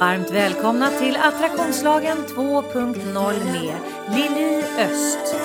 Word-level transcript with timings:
Varmt 0.00 0.30
välkomna 0.30 0.90
till 0.90 1.16
Attraktionslagen 1.16 2.18
2.0 2.28 3.44
med 3.52 3.74
Lili 4.16 4.64
Öst. 4.78 5.36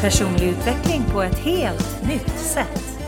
Personlig 0.00 0.48
utveckling 0.48 1.02
på 1.12 1.22
ett 1.22 1.38
helt 1.38 2.02
nytt 2.08 2.38
sätt. 2.38 2.99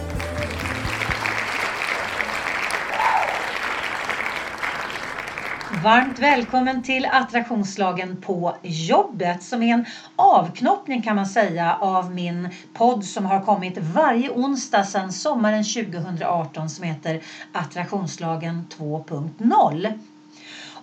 Varmt 5.83 6.19
välkommen 6.19 6.83
till 6.83 7.07
Attraktionslagen 7.07 8.17
på 8.17 8.57
jobbet 8.63 9.43
som 9.43 9.63
är 9.63 9.75
en 9.75 9.87
avknoppning 10.17 11.03
kan 11.03 11.17
man 11.17 11.27
säga 11.27 11.77
av 11.81 12.15
min 12.15 12.49
podd 12.73 13.05
som 13.05 13.27
har 13.27 13.45
kommit 13.45 13.79
varje 13.79 14.31
onsdag 14.31 14.85
sedan 14.85 15.13
sommaren 15.13 15.65
2018 15.65 16.71
som 16.71 16.85
heter 16.85 17.23
Attraktionslagen 17.53 18.67
2.0. 18.79 19.99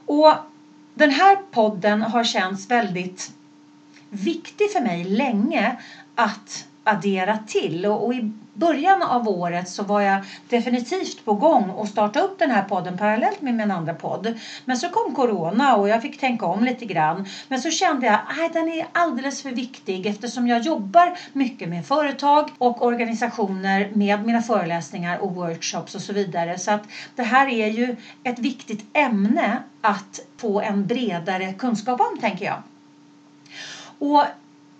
Och 0.06 0.34
den 0.94 1.12
här 1.12 1.36
podden 1.52 2.02
har 2.02 2.24
känts 2.24 2.72
väldigt 2.72 3.32
viktig 4.10 4.72
för 4.72 4.82
mig 4.82 5.04
länge 5.04 5.82
att 6.16 6.66
addera 6.84 7.38
till 7.38 7.86
och, 7.86 8.06
och 8.06 8.14
i 8.14 8.34
början 8.60 9.04
av 9.04 9.28
året 9.28 9.70
så 9.70 9.84
var 9.84 10.02
jag 10.02 10.20
definitivt 10.50 11.26
på 11.26 11.34
gång 11.34 11.72
att 11.78 11.90
starta 11.90 12.20
upp 12.20 12.40
den 12.40 12.52
här 12.52 12.62
podden 12.62 12.98
parallellt 12.98 13.42
med 13.42 13.54
min 13.54 13.72
andra 13.72 13.94
podd. 13.94 14.34
Men 14.66 14.78
så 14.78 14.90
kom 14.90 15.12
corona 15.12 15.76
och 15.76 15.90
jag 15.90 16.02
fick 16.02 16.18
tänka 16.18 16.46
om 16.46 16.64
lite 16.64 16.86
grann. 16.86 17.24
Men 17.48 17.60
så 17.60 17.72
kände 17.72 18.06
jag 18.06 18.20
att 18.46 18.54
den 18.54 18.70
är 18.70 18.86
alldeles 18.92 19.42
för 19.42 19.52
viktig 19.52 20.06
eftersom 20.06 20.48
jag 20.48 20.60
jobbar 20.60 21.12
mycket 21.34 21.70
med 21.70 21.86
företag 21.86 22.50
och 22.58 22.86
organisationer 22.86 23.88
med 23.92 24.24
mina 24.24 24.42
föreläsningar 24.42 25.18
och 25.18 25.34
workshops 25.34 25.96
och 25.96 26.02
så 26.02 26.14
vidare. 26.14 26.58
Så 26.58 26.72
att 26.72 26.88
det 27.16 27.24
här 27.24 27.48
är 27.48 27.68
ju 27.68 27.94
ett 28.24 28.40
viktigt 28.40 28.86
ämne 28.94 29.60
att 29.82 30.20
få 30.38 30.62
en 30.62 30.86
bredare 30.86 31.52
kunskap 31.52 32.00
om 32.00 32.18
tänker 32.18 32.46
jag. 32.46 32.62
Och 34.00 34.26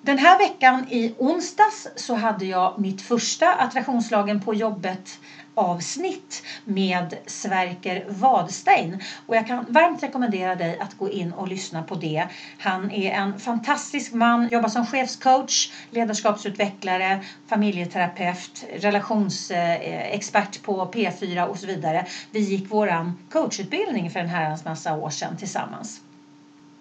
den 0.02 0.18
här 0.18 0.38
veckan 0.38 0.86
i 0.90 1.14
onsdags 1.18 1.88
så 1.96 2.16
hade 2.16 2.46
jag 2.46 2.80
mitt 2.80 3.02
första 3.02 3.54
attraktionslagen 3.54 4.42
på 4.42 4.54
jobbet 4.54 5.20
avsnitt 5.60 6.44
med 6.64 7.18
Sverker 7.26 8.06
Wadstein 8.08 9.02
och 9.26 9.36
jag 9.36 9.48
kan 9.48 9.66
varmt 9.70 10.04
rekommendera 10.04 10.56
dig 10.56 10.80
att 10.80 10.98
gå 10.98 11.10
in 11.10 11.34
och 11.34 11.48
lyssna 11.48 11.84
på 11.84 11.96
det. 11.96 12.28
Han 12.60 12.92
är 12.92 13.12
en 13.12 13.40
fantastisk 13.40 14.14
man, 14.14 14.50
jobbar 14.52 14.70
som 14.70 14.86
chefscoach, 14.86 15.72
ledarskapsutvecklare, 15.90 17.24
familjeterapeut, 17.48 18.66
relationsexpert 18.74 20.64
på 20.64 20.92
P4 20.92 21.46
och 21.46 21.58
så 21.58 21.68
vidare. 21.68 22.06
Vi 22.32 22.40
gick 22.40 22.72
våran 22.72 23.20
coachutbildning 23.30 24.10
för 24.10 24.20
en 24.20 24.30
herrans 24.30 24.66
massa 24.66 24.94
år 24.94 25.10
sedan 25.10 25.38
tillsammans. 25.38 26.02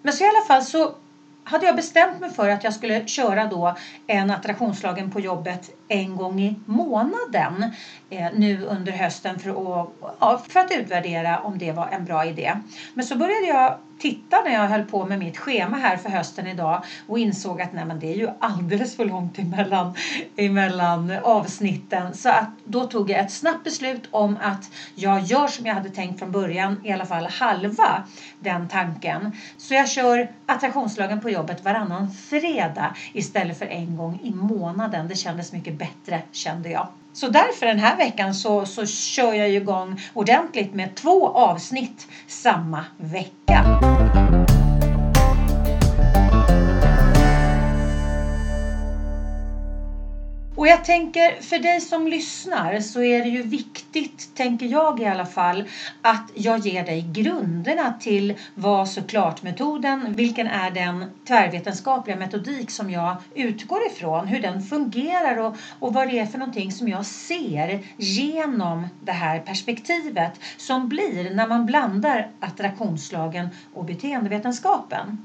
Men 0.01 0.13
så 0.13 0.23
i 0.23 0.27
alla 0.27 0.45
fall 0.47 0.63
så 0.63 0.91
hade 1.49 1.65
jag 1.65 1.75
bestämt 1.75 2.19
mig 2.19 2.29
för 2.29 2.49
att 2.49 2.63
jag 2.63 2.73
skulle 2.73 3.07
köra 3.07 3.45
då 3.45 3.75
en 4.07 4.31
attraktionslagen 4.31 5.11
på 5.11 5.19
jobbet 5.19 5.69
en 5.87 6.15
gång 6.15 6.41
i 6.41 6.55
månaden 6.65 7.65
eh, 8.09 8.27
nu 8.33 8.65
under 8.65 8.91
hösten 8.91 9.39
för 9.39 9.49
att, 9.49 9.89
ja, 10.19 10.41
för 10.49 10.59
att 10.59 10.71
utvärdera 10.71 11.39
om 11.39 11.57
det 11.57 11.71
var 11.71 11.87
en 11.87 12.05
bra 12.05 12.25
idé. 12.25 12.53
Men 12.93 13.05
så 13.05 13.15
började 13.15 13.47
jag 13.47 13.77
titta 13.99 14.41
när 14.45 14.51
jag 14.53 14.67
höll 14.67 14.83
på 14.83 15.03
med 15.05 15.19
mitt 15.19 15.37
schema 15.37 15.77
här 15.77 15.97
för 15.97 16.09
hösten 16.09 16.45
idag 16.47 16.79
och 17.05 17.19
insåg 17.19 17.61
att 17.61 17.71
nej, 17.71 17.85
men 17.85 17.99
det 17.99 18.07
är 18.07 18.15
ju 18.15 18.27
alldeles 18.39 18.95
för 18.95 19.05
långt 19.05 19.39
emellan, 19.39 19.91
emellan 20.35 21.11
avsnitten. 21.21 22.13
Så 22.15 22.29
att 22.29 22.49
då 22.63 22.85
tog 22.85 23.09
jag 23.09 23.19
ett 23.19 23.31
snabbt 23.31 23.63
beslut 23.63 24.07
om 24.11 24.37
att 24.41 24.71
jag 24.93 25.19
gör 25.19 25.47
som 25.47 25.65
jag 25.65 25.73
hade 25.73 25.89
tänkt 25.89 26.19
från 26.19 26.31
början, 26.31 26.77
i 26.83 26.91
alla 26.91 27.05
fall 27.05 27.25
halva 27.25 28.01
den 28.39 28.65
tanken. 28.67 29.29
Så 29.57 29.73
jag 29.73 29.87
kör 29.87 30.25
attraktionslagen 30.45 31.19
på 31.19 31.29
jobbet 31.29 31.63
varannan 31.63 32.07
fredag 32.07 32.91
istället 33.13 33.57
för 33.57 33.65
en 33.65 33.95
gång 33.95 34.17
i 34.21 34.31
månaden. 34.31 35.07
Det 35.07 35.15
kändes 35.15 35.51
mycket 35.51 35.73
bättre 35.73 36.21
kände 36.31 36.69
jag. 36.69 36.87
Så 37.13 37.27
därför 37.27 37.65
den 37.65 37.79
här 37.79 37.97
veckan 37.97 38.33
så, 38.33 38.65
så 38.65 38.85
kör 38.85 39.33
jag 39.33 39.49
igång 39.49 40.01
ordentligt 40.13 40.73
med 40.73 40.95
två 40.95 41.27
avsnitt 41.27 42.07
samma 42.27 42.85
vecka. 42.97 43.98
Och 50.59 50.67
jag 50.67 50.83
tänker 50.83 51.41
för 51.41 51.59
dig 51.59 51.81
som 51.81 52.07
lyssnar 52.07 52.79
så 52.79 53.01
är 53.03 53.21
det 53.21 53.29
ju 53.29 53.41
viktigt, 53.41 54.35
tänker 54.35 54.65
jag 54.65 54.99
i 54.99 55.05
alla 55.05 55.25
fall, 55.25 55.63
att 56.01 56.31
jag 56.33 56.57
ger 56.57 56.83
dig 56.83 57.01
grunderna 57.13 57.91
till 57.99 58.33
vad 58.53 58.89
såklart-metoden, 58.89 60.13
vilken 60.15 60.47
är 60.47 60.69
den 60.71 61.05
tvärvetenskapliga 61.27 62.15
metodik 62.15 62.69
som 62.71 62.89
jag 62.89 63.15
utgår 63.35 63.79
ifrån, 63.87 64.27
hur 64.27 64.39
den 64.39 64.61
fungerar 64.61 65.37
och, 65.37 65.55
och 65.79 65.93
vad 65.93 66.07
det 66.07 66.19
är 66.19 66.25
för 66.25 66.37
någonting 66.37 66.71
som 66.71 66.87
jag 66.87 67.05
ser 67.05 67.79
genom 67.97 68.87
det 68.99 69.11
här 69.11 69.39
perspektivet 69.39 70.39
som 70.57 70.87
blir 70.87 71.29
när 71.31 71.45
man 71.45 71.65
blandar 71.65 72.27
attraktionslagen 72.39 73.49
och 73.73 73.85
beteendevetenskapen. 73.85 75.17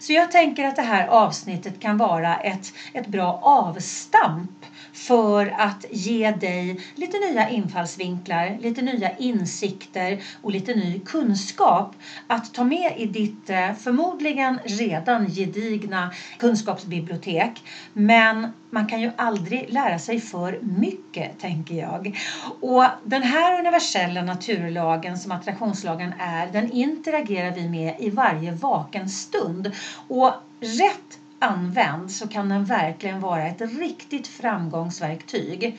Så 0.00 0.12
jag 0.12 0.32
tänker 0.32 0.64
att 0.64 0.76
det 0.76 0.82
här 0.82 1.06
avsnittet 1.06 1.80
kan 1.80 1.96
vara 1.96 2.36
ett, 2.36 2.72
ett 2.92 3.06
bra 3.06 3.40
avstamp 3.42 4.50
för 4.92 5.54
att 5.58 5.84
ge 5.90 6.30
dig 6.30 6.80
lite 6.94 7.18
nya 7.18 7.48
infallsvinklar, 7.48 8.56
lite 8.60 8.82
nya 8.82 9.16
insikter 9.16 10.22
och 10.42 10.52
lite 10.52 10.74
ny 10.74 11.00
kunskap 11.00 11.96
att 12.26 12.54
ta 12.54 12.64
med 12.64 12.94
i 12.96 13.06
ditt 13.06 13.50
eh, 13.50 13.72
förmodligen 13.72 14.58
redan 14.64 15.28
gedigna 15.28 16.12
kunskapsbibliotek. 16.38 17.62
Men 17.92 18.46
man 18.74 18.86
kan 18.86 19.00
ju 19.00 19.10
aldrig 19.16 19.70
lära 19.70 19.98
sig 19.98 20.20
för 20.20 20.58
mycket, 20.62 21.38
tänker 21.38 21.74
jag. 21.74 22.18
Och 22.60 22.84
den 23.04 23.22
här 23.22 23.58
universella 23.58 24.22
naturlagen 24.22 25.18
som 25.18 25.32
attraktionslagen 25.32 26.14
är, 26.18 26.46
den 26.46 26.70
interagerar 26.72 27.50
vi 27.54 27.68
med 27.68 27.94
i 27.98 28.10
varje 28.10 28.52
vaken 28.52 29.08
stund. 29.08 29.70
Och 30.08 30.32
rätt 30.60 31.18
använd 31.38 32.10
så 32.10 32.28
kan 32.28 32.48
den 32.48 32.64
verkligen 32.64 33.20
vara 33.20 33.46
ett 33.46 33.60
riktigt 33.60 34.26
framgångsverktyg. 34.26 35.78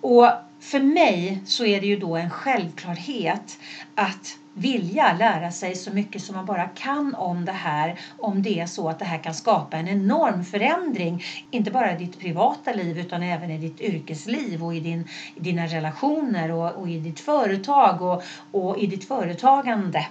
Och 0.00 0.28
för 0.64 0.80
mig 0.80 1.40
så 1.44 1.64
är 1.64 1.80
det 1.80 1.86
ju 1.86 1.96
då 1.96 2.16
en 2.16 2.30
självklarhet 2.30 3.58
att 3.94 4.38
vilja 4.52 5.12
lära 5.12 5.50
sig 5.50 5.76
så 5.76 5.90
mycket 5.90 6.22
som 6.22 6.36
man 6.36 6.46
bara 6.46 6.66
kan 6.66 7.14
om 7.14 7.44
det 7.44 7.52
här 7.52 7.98
om 8.18 8.42
det 8.42 8.60
är 8.60 8.66
så 8.66 8.88
att 8.88 8.98
det 8.98 9.04
här 9.04 9.18
kan 9.18 9.34
skapa 9.34 9.76
en 9.76 9.88
enorm 9.88 10.44
förändring 10.44 11.22
inte 11.50 11.70
bara 11.70 11.92
i 11.92 11.94
ditt 11.94 12.18
privata 12.18 12.72
liv 12.72 12.98
utan 12.98 13.22
även 13.22 13.50
i 13.50 13.58
ditt 13.58 13.80
yrkesliv 13.80 14.64
och 14.64 14.74
i, 14.74 14.80
din, 14.80 15.08
i 15.34 15.40
dina 15.40 15.66
relationer 15.66 16.50
och, 16.50 16.72
och 16.72 16.88
i 16.88 16.98
ditt 16.98 17.20
företag 17.20 18.02
och, 18.02 18.22
och 18.50 18.78
i 18.78 18.86
ditt 18.86 19.04
företagande. 19.04 20.06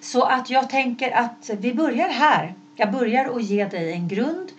Så 0.00 0.22
att 0.22 0.50
jag 0.50 0.70
tänker 0.70 1.10
att 1.10 1.50
vi 1.56 1.72
börjar 1.72 2.08
här 2.08 2.54
jag 2.76 2.90
börjar 2.90 3.36
att 3.36 3.42
ge 3.42 3.66
dig 3.66 3.92
en 3.92 4.08
grund 4.08 4.52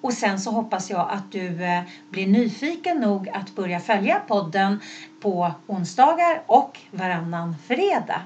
och 0.00 0.14
sen 0.14 0.40
så 0.40 0.50
hoppas 0.50 0.90
jag 0.90 1.06
att 1.10 1.32
du 1.32 1.64
eh, 1.64 1.82
blir 2.10 2.26
nyfiken 2.26 3.00
nog 3.00 3.28
att 3.28 3.54
börja 3.54 3.80
följa 3.80 4.20
podden 4.28 4.80
på 5.20 5.52
onsdagar 5.66 6.42
och 6.46 6.78
varannan 6.90 7.56
fredag. 7.66 8.22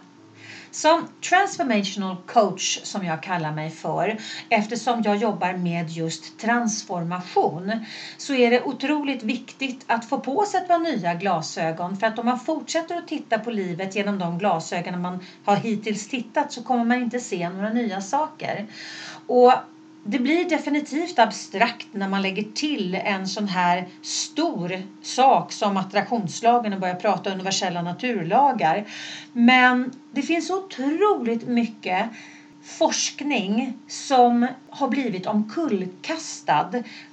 Som 0.70 1.04
transformational 1.30 2.16
coach 2.26 2.78
som 2.82 3.04
jag 3.04 3.22
kallar 3.22 3.50
mig 3.50 3.70
för 3.70 4.16
eftersom 4.48 5.02
jag 5.02 5.16
jobbar 5.16 5.52
med 5.52 5.90
just 5.90 6.38
transformation 6.38 7.78
så 8.16 8.34
är 8.34 8.50
det 8.50 8.60
otroligt 8.60 9.22
viktigt 9.22 9.84
att 9.86 10.04
få 10.04 10.18
på 10.18 10.44
sig 10.46 10.58
ett 10.60 10.68
par 10.68 10.78
nya 10.78 11.14
glasögon 11.14 11.96
för 11.96 12.06
att 12.06 12.18
om 12.18 12.24
man 12.24 12.36
fortsätter 12.36 12.96
att 12.96 13.08
titta 13.08 13.38
på 13.38 13.50
livet 13.50 13.94
genom 13.94 14.18
de 14.18 14.38
glasögon 14.38 15.00
man 15.00 15.18
har 15.44 15.56
hittills 15.56 16.06
tittat 16.06 16.52
så 16.52 16.60
kommer 16.60 16.84
man 16.84 16.98
inte 16.98 17.20
se 17.20 17.48
några 17.48 17.70
nya 17.70 18.00
saker. 18.00 18.64
Och 19.26 19.52
det 20.04 20.18
blir 20.18 20.48
definitivt 20.48 21.18
abstrakt 21.18 21.86
när 21.92 22.08
man 22.08 22.22
lägger 22.22 22.42
till 22.42 22.94
en 22.94 23.28
sån 23.28 23.48
här 23.48 23.86
stor 24.02 24.82
sak 25.02 25.52
som 25.52 25.76
attraktionslagen 25.76 26.72
och 26.72 26.80
börjar 26.80 26.94
prata 26.94 27.30
universella 27.30 27.82
naturlagar. 27.82 28.84
Men 29.32 29.90
det 30.10 30.22
finns 30.22 30.50
otroligt 30.50 31.42
mycket 31.42 32.08
forskning 32.62 33.72
som 33.88 34.48
har 34.70 34.88
blivit 34.88 35.26
omkullkastad. 35.26 36.70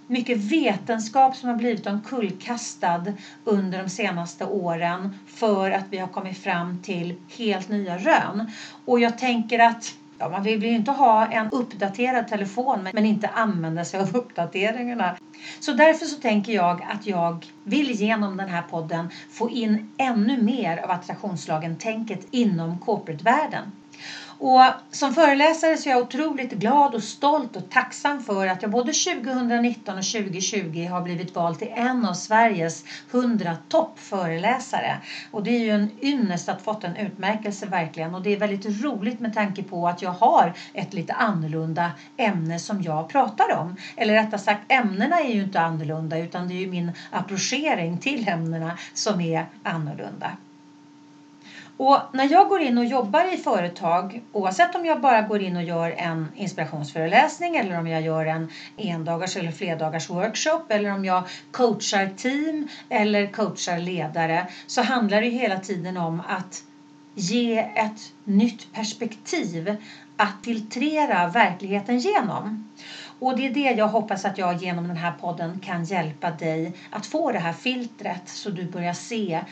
Mycket 0.08 0.38
vetenskap 0.38 1.36
som 1.36 1.50
har 1.50 1.56
blivit 1.56 1.88
omkullkastad 1.88 3.14
under 3.44 3.78
de 3.78 3.90
senaste 3.90 4.46
åren 4.46 5.10
för 5.28 5.72
att 5.72 5.86
vi 5.90 5.98
har 5.98 6.08
kommit 6.08 6.38
fram 6.38 6.76
till 6.82 7.14
helt 7.38 7.68
nya 7.68 7.98
rön. 7.98 8.46
Och 8.86 9.00
jag 9.00 9.18
tänker 9.18 9.60
att 9.60 9.96
Ja, 10.22 10.30
man 10.30 10.44
vill 10.44 10.64
ju 10.64 10.70
inte 10.70 10.92
ha 10.92 11.28
en 11.28 11.50
uppdaterad 11.50 12.28
telefon 12.28 12.90
men 12.94 13.06
inte 13.06 13.28
använda 13.28 13.86
sig 13.86 14.00
av 14.00 14.16
uppdateringarna. 14.16 15.18
Så 15.60 15.72
därför 15.72 16.06
så 16.06 16.22
tänker 16.22 16.54
jag 16.54 16.88
att 16.90 17.08
jag 17.08 17.46
vill 17.64 17.92
genom 17.92 18.38
den 18.38 18.50
här 18.50 18.62
podden 18.62 19.10
få 19.30 19.50
in 19.50 19.92
ännu 19.98 20.42
mer 20.42 20.78
av 20.78 20.92
attraktionslagen-tänket 20.92 22.28
inom 22.32 22.80
corporate-världen. 22.80 23.72
Och 24.44 24.62
som 24.92 25.12
föreläsare 25.12 25.78
så 25.78 25.90
är 25.90 25.94
jag 25.94 26.00
otroligt 26.00 26.52
glad 26.52 26.96
och 26.96 27.04
stolt 27.04 27.56
och 27.56 27.70
tacksam 27.70 28.22
för 28.22 28.48
att 28.48 28.62
jag 28.62 28.72
både 28.72 28.94
2019 28.94 29.98
och 29.98 30.04
2020 30.04 30.88
har 30.88 31.02
blivit 31.02 31.36
vald 31.36 31.58
till 31.58 31.68
en 31.76 32.06
av 32.06 32.14
Sveriges 32.14 32.84
100 33.12 33.56
toppföreläsare. 33.68 35.00
Och 35.32 35.44
det 35.44 35.52
är 35.52 35.60
ju 35.60 35.72
en 35.72 35.90
ynnest 36.02 36.50
att 36.50 36.62
fått 36.62 36.84
en 36.84 36.96
utmärkelse 36.96 37.66
verkligen 37.66 38.14
och 38.14 38.22
det 38.22 38.30
är 38.30 38.38
väldigt 38.38 38.66
roligt 38.66 39.20
med 39.20 39.34
tanke 39.34 39.64
på 39.64 39.88
att 39.88 40.02
jag 40.02 40.12
har 40.14 40.52
ett 40.74 40.94
lite 40.94 41.14
annorlunda 41.14 41.92
ämne 42.18 42.60
som 42.60 42.82
jag 42.82 43.08
pratar 43.08 43.52
om. 43.56 43.76
Eller 43.96 44.14
rättare 44.14 44.40
sagt 44.40 44.62
ämnena 44.68 45.20
är 45.22 45.30
ju 45.30 45.42
inte 45.42 45.62
annorlunda 45.62 46.18
utan 46.18 46.48
det 46.48 46.54
är 46.54 46.60
ju 46.60 46.68
min 46.68 46.92
approchering 47.10 47.98
till 47.98 48.28
ämnena 48.28 48.76
som 48.94 49.22
är 49.22 49.46
annorlunda. 49.64 50.36
Och 51.78 52.00
när 52.14 52.26
jag 52.32 52.48
går 52.48 52.62
in 52.62 52.78
och 52.78 52.86
jobbar 52.86 53.34
i 53.34 53.38
företag, 53.38 54.20
oavsett 54.32 54.76
om 54.76 54.86
jag 54.86 54.98
bara 55.00 55.22
går 55.22 55.42
in 55.42 55.56
och 55.56 55.64
gör 55.64 55.94
en 55.98 56.32
inspirationsföreläsning 56.36 57.56
eller 57.56 57.78
om 57.78 57.88
jag 57.88 58.02
gör 58.02 58.26
en 58.26 58.48
endagars 58.78 59.36
eller 59.36 59.52
flerdagars 59.52 60.10
workshop 60.10 60.60
eller 60.68 60.90
om 60.90 61.06
jag 61.06 61.24
coachar 61.52 62.08
team 62.08 62.66
eller 62.90 63.26
coachar 63.26 63.78
ledare 63.78 64.46
så 64.66 64.82
handlar 64.82 65.22
det 65.22 65.28
hela 65.28 65.58
tiden 65.58 65.98
om 65.98 66.22
att 66.28 66.64
ge 67.14 67.58
ett 67.76 68.14
nytt 68.24 68.72
perspektiv 68.74 69.76
att 70.16 70.36
filtrera 70.44 71.28
verkligheten 71.28 71.98
genom. 71.98 72.58
Och 73.20 73.36
det 73.36 73.46
är 73.46 73.50
det 73.50 73.72
jag 73.72 73.88
hoppas 73.88 74.26
att 74.26 74.38
jag 74.38 74.54
genom 74.54 74.88
den 74.88 74.98
här 74.98 75.12
podden 75.12 75.58
kan 75.58 75.84
hjälpa 75.84 76.32
dig 76.32 76.72
att 76.90 77.06
få 77.06 77.32
det 77.32 77.40
här 77.40 77.52
filtret 77.52 78.28
så 78.28 78.50
du 78.50 78.66
börjar 78.66 78.94
se 78.94 79.44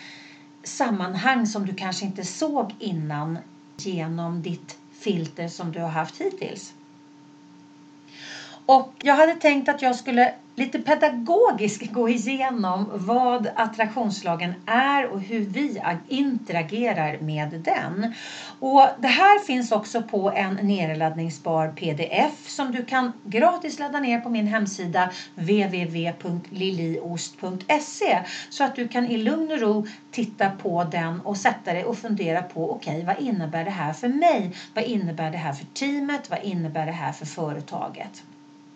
sammanhang 0.63 1.47
som 1.47 1.65
du 1.65 1.73
kanske 1.73 2.05
inte 2.05 2.23
såg 2.23 2.75
innan 2.79 3.39
genom 3.77 4.41
ditt 4.41 4.77
filter 4.91 5.47
som 5.47 5.71
du 5.71 5.81
har 5.81 5.89
haft 5.89 6.21
hittills. 6.21 6.73
Och 8.69 8.93
jag 9.03 9.15
hade 9.15 9.35
tänkt 9.35 9.69
att 9.69 9.81
jag 9.81 9.95
skulle 9.95 10.33
lite 10.55 10.79
pedagogiskt 10.79 11.91
gå 11.91 12.09
igenom 12.09 12.89
vad 12.93 13.49
attraktionslagen 13.55 14.53
är 14.65 15.05
och 15.05 15.21
hur 15.21 15.39
vi 15.39 15.81
interagerar 16.07 17.19
med 17.19 17.49
den. 17.49 18.13
Och 18.59 18.87
det 18.97 19.07
här 19.07 19.39
finns 19.39 19.71
också 19.71 20.01
på 20.01 20.31
en 20.31 20.53
nedladdningsbar 20.53 21.67
pdf 21.67 22.49
som 22.49 22.71
du 22.71 22.85
kan 22.85 23.13
gratis 23.23 23.79
ladda 23.79 23.99
ner 23.99 24.19
på 24.19 24.29
min 24.29 24.47
hemsida 24.47 25.09
www.liliost.se 25.35 28.19
så 28.49 28.63
att 28.63 28.75
du 28.75 28.87
kan 28.87 29.05
i 29.05 29.17
lugn 29.17 29.51
och 29.51 29.59
ro 29.59 29.87
titta 30.11 30.49
på 30.49 30.83
den 30.83 31.21
och 31.21 31.37
sätta 31.37 31.73
dig 31.73 31.85
och 31.85 31.97
fundera 31.97 32.41
på 32.41 32.71
okej, 32.71 32.93
okay, 32.93 33.05
vad 33.05 33.19
innebär 33.19 33.65
det 33.65 33.71
här 33.71 33.93
för 33.93 34.07
mig? 34.07 34.55
Vad 34.73 34.83
innebär 34.83 35.31
det 35.31 35.37
här 35.37 35.53
för 35.53 35.65
teamet? 35.65 36.29
Vad 36.29 36.43
innebär 36.43 36.85
det 36.85 36.91
här 36.91 37.11
för 37.11 37.25
företaget? 37.25 38.23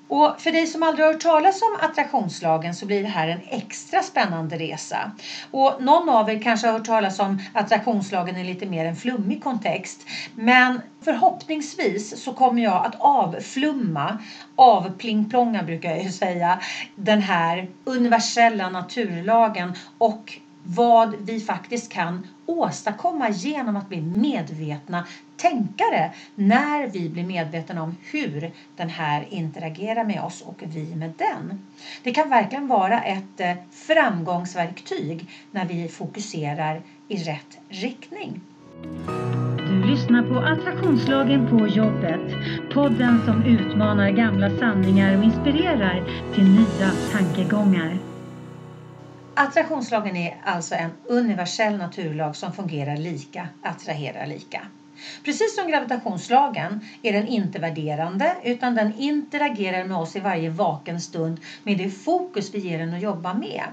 Och 0.08 0.42
för 0.42 0.52
dig 0.52 0.68
som 0.68 0.84
aldrig 0.84 1.06
har 1.06 1.14
hört 1.14 1.22
talas 1.22 1.62
om 1.62 1.78
attraktionslagen 1.90 2.74
så 2.74 2.86
blir 2.86 3.04
det 3.04 3.10
här 3.10 3.28
en 3.28 3.42
extra 3.50 4.04
spännande 4.04 4.58
resa. 4.58 5.12
Och 5.52 5.74
någon 5.80 6.10
av 6.10 6.30
er 6.30 6.42
kanske 6.42 6.68
har 6.68 6.74
hört 6.74 6.86
talas 6.86 7.20
om 7.20 7.40
attraktionslagen 7.54 8.38
i 8.38 8.44
lite 8.44 8.66
mer 8.66 8.86
en 8.86 8.96
flummig 8.96 9.44
kontext. 9.44 10.06
Men 10.36 10.82
förhoppningsvis 11.02 12.24
så 12.24 12.32
kommer 12.32 12.64
jag 12.64 12.86
att 12.86 12.96
avflumma, 12.96 14.18
avplingplonga 14.56 15.64
brukar 15.64 15.90
jag 15.90 16.04
ju 16.04 16.12
säga, 16.12 16.60
den 16.96 17.22
här 17.22 17.68
universella 17.84 18.70
naturlagen 18.70 19.74
och 19.98 20.40
vad 20.64 21.16
vi 21.20 21.40
faktiskt 21.40 21.92
kan 21.92 22.28
åstadkomma 22.46 23.30
genom 23.30 23.76
att 23.76 23.90
bli 23.90 24.02
medvetna 24.02 25.08
tänkare 25.36 26.12
när 26.36 26.88
vi 26.88 27.10
blir 27.10 27.24
medvetna 27.24 27.84
om 27.84 27.96
hur 28.12 28.52
den 28.76 28.90
här 28.90 29.26
interagerar 29.30 30.04
med 30.04 30.22
oss 30.22 30.42
och 30.42 30.64
vi 30.66 30.96
med 30.96 31.12
den. 31.18 31.66
Det 32.04 32.12
kan 32.12 32.30
verkligen 32.30 32.68
vara 32.68 33.02
ett 33.02 33.40
eh, 33.40 33.54
framgångsverktyg 33.72 35.30
när 35.52 35.66
vi 35.66 35.88
fokuserar 35.88 36.82
i 37.08 37.18
rätt 37.18 37.58
riktning. 37.70 38.42
Du 39.70 39.84
lyssnar 39.84 40.24
på 40.24 40.40
Attraktionslagen 40.40 41.48
på 41.48 41.68
jobbet. 41.68 42.22
Podden 42.74 43.22
som 43.26 43.44
utmanar 43.44 44.10
gamla 44.10 44.50
sanningar 44.50 45.18
och 45.18 45.24
inspirerar 45.24 46.04
till 46.34 46.50
nya 46.50 46.92
tankegångar. 47.12 48.13
Attraktionslagen 49.36 50.16
är 50.16 50.36
alltså 50.44 50.76
en 50.76 50.94
universell 51.08 51.78
naturlag 51.78 52.36
som 52.36 52.52
fungerar 52.52 52.98
lika, 52.98 53.48
attraherar 53.62 54.26
lika. 54.26 54.68
Precis 55.24 55.56
som 55.56 55.68
gravitationslagen 55.68 56.80
är 57.02 57.12
den 57.12 57.26
inte 57.26 57.60
värderande 57.60 58.36
utan 58.44 58.76
den 58.76 58.92
interagerar 58.98 59.84
med 59.84 59.98
oss 59.98 60.16
i 60.16 60.20
varje 60.20 60.50
vaken 60.50 61.00
stund 61.00 61.40
med 61.64 61.78
det 61.78 61.90
fokus 61.90 62.54
vi 62.54 62.60
ger 62.60 62.78
den 62.78 62.94
att 62.94 63.02
jobba 63.02 63.34
med. 63.34 63.64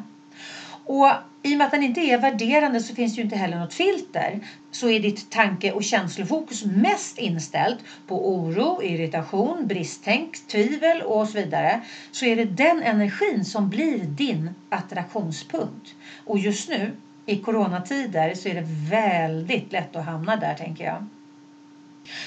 Och 0.84 1.12
i 1.42 1.54
och 1.54 1.58
med 1.58 1.64
att 1.64 1.70
den 1.70 1.82
inte 1.82 2.00
är 2.00 2.18
värderande 2.18 2.80
så 2.80 2.94
finns 2.94 3.14
det 3.14 3.18
ju 3.18 3.22
inte 3.22 3.36
heller 3.36 3.58
något 3.58 3.74
filter. 3.74 4.40
Så 4.70 4.88
är 4.90 5.00
ditt 5.00 5.30
tanke 5.30 5.72
och 5.72 5.82
känslofokus 5.82 6.62
mest 6.62 7.18
inställt 7.18 7.78
på 8.06 8.30
oro, 8.30 8.82
irritation, 8.82 9.66
bristtänk, 9.66 10.46
tvivel 10.46 11.02
och 11.02 11.28
så 11.28 11.38
vidare. 11.38 11.80
Så 12.10 12.24
är 12.24 12.36
det 12.36 12.44
den 12.44 12.82
energin 12.82 13.44
som 13.44 13.68
blir 13.68 14.04
din 14.04 14.50
attraktionspunkt. 14.68 15.94
Och 16.24 16.38
just 16.38 16.68
nu 16.68 16.94
i 17.26 17.36
coronatider 17.36 18.34
så 18.34 18.48
är 18.48 18.54
det 18.54 18.64
väldigt 18.90 19.72
lätt 19.72 19.96
att 19.96 20.04
hamna 20.04 20.36
där 20.36 20.54
tänker 20.54 20.84
jag. 20.84 21.04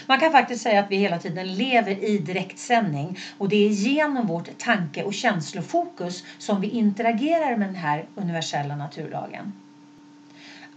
Man 0.06 0.18
kan 0.18 0.31
faktiskt 0.31 0.62
säga 0.63 0.80
att 0.80 0.91
vi 0.91 0.95
hela 0.97 1.18
tiden 1.18 1.53
lever 1.53 2.03
i 2.03 2.18
direktsändning 2.18 3.18
och 3.38 3.47
det 3.47 3.56
är 3.56 3.69
genom 3.69 4.25
vårt 4.25 4.57
tanke 4.57 5.03
och 5.03 5.13
känslofokus 5.13 6.24
som 6.38 6.59
vi 6.59 6.68
interagerar 6.68 7.56
med 7.56 7.68
den 7.69 7.75
här 7.75 8.06
universella 8.15 8.75
naturlagen. 8.75 9.51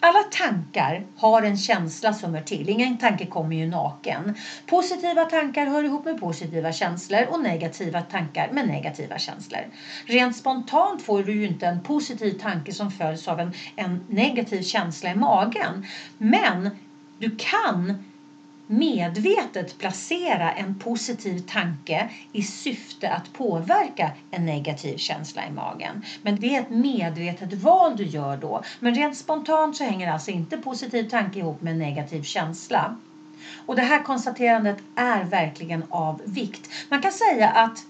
Alla 0.01 0.23
tankar 0.23 1.03
har 1.17 1.43
en 1.43 1.57
känsla 1.57 2.13
som 2.13 2.35
hör 2.35 2.41
till. 2.41 2.69
Ingen 2.69 2.97
tanke 2.97 3.25
kommer 3.27 3.57
ju 3.57 3.67
naken. 3.67 4.33
Positiva 4.67 5.25
tankar 5.25 5.67
hör 5.67 5.85
ihop 5.85 6.05
med 6.05 6.19
positiva 6.19 6.73
känslor 6.73 7.25
och 7.25 7.41
negativa 7.41 8.03
tankar 8.03 8.49
med 8.49 8.65
negativa 8.65 9.19
känslor. 9.19 9.61
Rent 10.05 10.35
spontant 10.35 11.03
får 11.03 11.23
du 11.23 11.33
ju 11.33 11.45
inte 11.45 11.67
en 11.67 11.79
positiv 11.79 12.33
tanke 12.33 12.73
som 12.73 12.91
följs 12.91 13.29
av 13.29 13.41
en, 13.41 13.53
en 13.77 14.01
negativ 14.07 14.63
känsla 14.63 15.11
i 15.11 15.15
magen. 15.15 15.83
Men 16.19 16.71
du 17.19 17.31
kan 17.37 17.95
medvetet 18.67 19.79
placera 19.79 20.53
en 20.53 20.75
positiv 20.75 21.39
tanke 21.39 22.11
i 22.33 22.43
syfte 22.43 23.11
att 23.11 23.33
påverka 23.33 24.11
en 24.31 24.47
negativ 24.47 24.99
känsla 24.99 25.47
i 25.47 25.51
magen. 25.51 26.03
Men 26.23 26.37
det 26.37 26.57
är 26.57 26.61
ett 26.61 26.71
medvetet 26.71 27.53
val 27.63 27.97
du 27.97 28.05
gör 28.05 28.37
då. 28.37 28.63
Men 28.81 28.95
rent 28.95 29.17
spontant 29.17 29.77
så 29.77 29.85
hänger 29.85 30.13
alltså 30.13 30.31
inte 30.31 30.57
positiv 30.57 31.09
tanke 31.09 31.39
ihop 31.39 31.61
med 31.61 31.77
negativ 31.77 32.23
känsla. 32.23 32.97
Och 33.67 33.77
det 33.77 33.83
här 33.83 34.03
konstaterandet 34.03 34.77
är 34.97 35.25
verkligen 35.25 35.85
av 35.89 36.23
vikt. 36.25 36.71
Man 36.89 37.03
kan 37.03 37.13
säga 37.13 37.49
att 37.49 37.87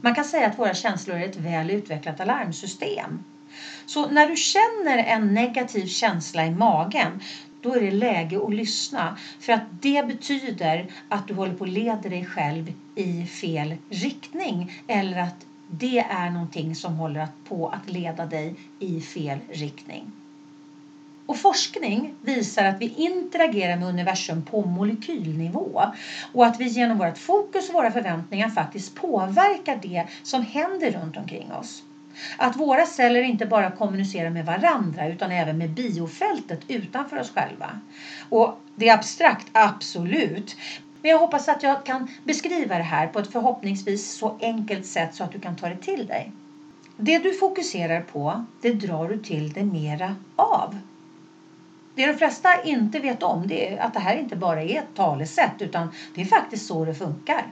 man 0.00 0.14
kan 0.14 0.24
säga 0.24 0.46
att 0.46 0.58
våra 0.58 0.74
känslor 0.74 1.16
är 1.16 1.24
ett 1.24 1.36
väl 1.36 1.70
utvecklat 1.70 2.20
alarmsystem. 2.20 3.22
Så 3.86 4.06
när 4.06 4.26
du 4.26 4.36
känner 4.36 4.98
en 4.98 5.34
negativ 5.34 5.86
känsla 5.86 6.46
i 6.46 6.50
magen 6.50 7.20
då 7.60 7.72
är 7.72 7.80
det 7.80 7.90
läge 7.90 8.38
att 8.46 8.54
lyssna. 8.54 9.14
För 9.38 9.52
att 9.52 9.62
det 9.80 10.02
betyder 10.04 10.86
att 11.08 11.26
du 11.26 11.34
håller 11.34 11.52
på 11.52 11.64
att 11.64 11.70
leda 11.70 12.08
dig 12.08 12.24
själv 12.24 12.72
i 12.94 13.24
fel 13.24 13.74
riktning. 13.88 14.70
Eller 14.86 15.16
att 15.16 15.46
det 15.66 15.98
är 15.98 16.30
någonting 16.30 16.74
som 16.74 16.94
håller 16.94 17.28
på 17.44 17.66
att 17.66 17.88
leda 17.88 18.26
dig 18.26 18.54
i 18.78 19.00
fel 19.00 19.40
riktning. 19.48 20.10
Och 21.26 21.36
forskning 21.36 22.12
visar 22.20 22.64
att 22.64 22.80
vi 22.80 22.90
interagerar 22.96 23.76
med 23.76 23.88
universum 23.88 24.42
på 24.42 24.64
molekylnivå 24.64 25.88
och 26.32 26.46
att 26.46 26.60
vi 26.60 26.64
genom 26.66 26.96
vårt 26.96 27.18
fokus 27.18 27.68
och 27.68 27.74
våra 27.74 27.90
förväntningar 27.90 28.48
faktiskt 28.48 28.94
påverkar 28.94 29.78
det 29.82 30.04
som 30.22 30.42
händer 30.42 30.90
runt 30.90 31.16
omkring 31.16 31.52
oss. 31.52 31.82
Att 32.36 32.56
våra 32.56 32.86
celler 32.86 33.22
inte 33.22 33.46
bara 33.46 33.70
kommunicerar 33.70 34.30
med 34.30 34.44
varandra 34.44 35.06
utan 35.06 35.30
även 35.32 35.58
med 35.58 35.70
biofältet 35.70 36.60
utanför 36.68 37.16
oss 37.16 37.30
själva. 37.30 37.78
Och 38.28 38.52
det 38.74 38.88
är 38.88 38.92
abstrakt, 38.94 39.46
absolut. 39.52 40.56
Men 41.02 41.10
jag 41.10 41.18
hoppas 41.18 41.48
att 41.48 41.62
jag 41.62 41.84
kan 41.84 42.04
beskriva 42.24 42.76
det 42.76 42.82
här 42.82 43.06
på 43.06 43.18
ett 43.18 43.32
förhoppningsvis 43.32 44.04
så 44.10 44.32
enkelt 44.40 44.84
sätt 44.84 45.14
så 45.14 45.24
att 45.24 45.30
du 45.32 45.38
kan 45.38 45.54
ta 45.54 45.68
det 45.68 45.80
till 45.80 46.04
dig. 46.06 46.32
Det 46.96 47.18
du 47.18 47.32
fokuserar 47.32 48.00
på, 48.00 48.42
det 48.60 48.70
drar 48.70 49.08
du 49.08 49.16
till 49.16 49.48
dig 49.48 49.64
mera 49.64 50.14
av. 50.36 50.76
Det 51.94 52.06
de 52.06 52.14
flesta 52.14 52.56
inte 52.56 52.98
vet 52.98 53.22
om 53.22 53.46
det 53.46 53.72
är 53.72 53.78
att 53.78 53.92
det 53.92 54.00
här 54.00 54.16
inte 54.16 54.36
bara 54.36 54.62
är 54.62 54.78
ett 54.78 54.94
talesätt 54.94 55.52
utan 55.58 55.88
det 56.14 56.20
är 56.20 56.24
faktiskt 56.24 56.66
så 56.66 56.84
det 56.84 56.94
funkar. 56.94 57.50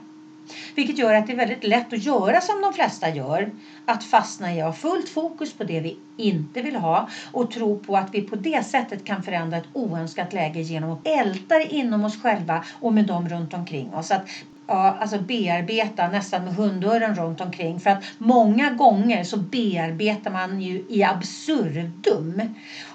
Vilket 0.75 0.97
gör 0.97 1.13
att 1.13 1.27
det 1.27 1.33
är 1.33 1.37
väldigt 1.37 1.63
lätt 1.63 1.93
att 1.93 2.05
göra 2.05 2.41
som 2.41 2.61
de 2.61 2.73
flesta 2.73 3.09
gör. 3.09 3.49
Att 3.85 4.03
fastna 4.03 4.53
i 4.53 4.59
att 4.59 4.65
ha 4.65 4.71
fullt 4.71 5.09
fokus 5.09 5.53
på 5.53 5.63
det 5.63 5.79
vi 5.79 5.97
inte 6.17 6.61
vill 6.61 6.75
ha 6.75 7.09
och 7.31 7.51
tro 7.51 7.75
på 7.75 7.97
att 7.97 8.13
vi 8.13 8.21
på 8.21 8.35
det 8.35 8.61
sättet 8.65 9.03
kan 9.03 9.21
förändra 9.21 9.57
ett 9.57 9.67
oönskat 9.73 10.33
läge 10.33 10.59
genom 10.61 10.89
att 10.89 11.07
älta 11.07 11.57
det 11.59 11.73
inom 11.73 12.03
oss 12.03 12.17
själva 12.17 12.61
och 12.79 12.93
med 12.93 13.05
dem 13.05 13.29
runt 13.29 13.53
omkring 13.53 13.93
oss. 13.93 14.11
Att 14.11 14.27
ja, 14.67 14.97
alltså 15.01 15.19
bearbeta 15.19 16.07
nästan 16.07 16.45
med 16.45 16.55
hundöron 16.55 17.15
runt 17.15 17.41
omkring. 17.41 17.79
För 17.79 17.89
att 17.89 18.03
många 18.17 18.69
gånger 18.69 19.23
så 19.23 19.37
bearbetar 19.37 20.31
man 20.31 20.61
ju 20.61 20.85
i 20.89 21.03
absurdum. 21.03 22.41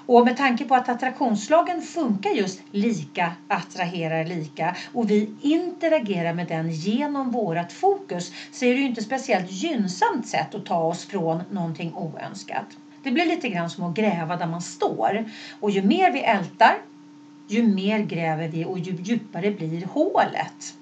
Och 0.05 0.25
med 0.25 0.37
tanke 0.37 0.65
på 0.65 0.75
att 0.75 0.89
attraktionslagen 0.89 1.81
funkar 1.81 2.29
just 2.29 2.61
lika 2.71 3.31
attraherar 3.47 4.25
lika 4.25 4.75
och 4.93 5.09
vi 5.09 5.35
interagerar 5.41 6.33
med 6.33 6.47
den 6.47 6.71
genom 6.71 7.31
vårat 7.31 7.73
fokus 7.73 8.31
så 8.51 8.65
är 8.65 8.73
det 8.73 8.79
ju 8.79 8.85
inte 8.85 9.01
speciellt 9.01 9.51
gynnsamt 9.51 10.27
sätt 10.27 10.55
att 10.55 10.65
ta 10.65 10.83
oss 10.83 11.05
från 11.05 11.43
någonting 11.51 11.93
oönskat. 11.93 12.65
Det 13.03 13.11
blir 13.11 13.25
lite 13.25 13.49
grann 13.49 13.69
som 13.69 13.83
att 13.83 13.95
gräva 13.95 14.35
där 14.35 14.47
man 14.47 14.61
står. 14.61 15.29
Och 15.59 15.71
ju 15.71 15.81
mer 15.81 16.11
vi 16.11 16.19
ältar, 16.19 16.73
ju 17.47 17.63
mer 17.63 17.99
gräver 17.99 18.47
vi 18.47 18.65
och 18.65 18.79
ju 18.79 18.95
djupare 19.03 19.51
blir 19.51 19.85
hålet. 19.85 20.75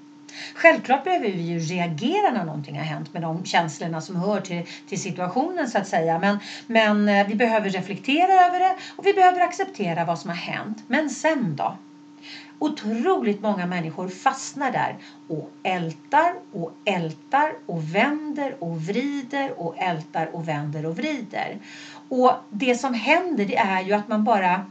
Självklart 0.53 1.03
behöver 1.03 1.27
vi 1.27 1.41
ju 1.41 1.59
reagera 1.59 2.31
när 2.31 2.43
någonting 2.43 2.77
har 2.77 2.85
hänt 2.85 3.13
med 3.13 3.21
de 3.21 3.45
känslorna 3.45 4.01
som 4.01 4.15
hör 4.15 4.39
till, 4.39 4.63
till 4.87 4.99
situationen 4.99 5.67
så 5.67 5.77
att 5.77 5.87
säga. 5.87 6.17
Men, 6.17 6.37
men 6.67 7.09
eh, 7.09 7.27
vi 7.27 7.35
behöver 7.35 7.69
reflektera 7.69 8.33
över 8.33 8.59
det 8.59 8.75
och 8.95 9.05
vi 9.05 9.13
behöver 9.13 9.41
acceptera 9.41 10.03
vad 10.03 10.19
som 10.19 10.29
har 10.29 10.35
hänt. 10.35 10.83
Men 10.87 11.09
sen 11.09 11.55
då? 11.55 11.73
Otroligt 12.59 13.41
många 13.41 13.65
människor 13.65 14.07
fastnar 14.07 14.71
där 14.71 14.95
och 15.27 15.49
ältar 15.63 16.33
och 16.51 16.71
ältar 16.85 17.53
och 17.65 17.95
vänder 17.95 18.55
och 18.59 18.81
vrider 18.81 19.59
och 19.59 19.73
ältar 19.77 20.35
och 20.35 20.47
vänder 20.47 20.85
och 20.85 20.95
vrider. 20.95 21.57
Och 22.09 22.33
det 22.49 22.75
som 22.75 22.93
händer 22.93 23.45
det 23.45 23.57
är 23.57 23.79
ju 23.79 23.93
att 23.93 24.07
man 24.07 24.23
bara 24.23 24.61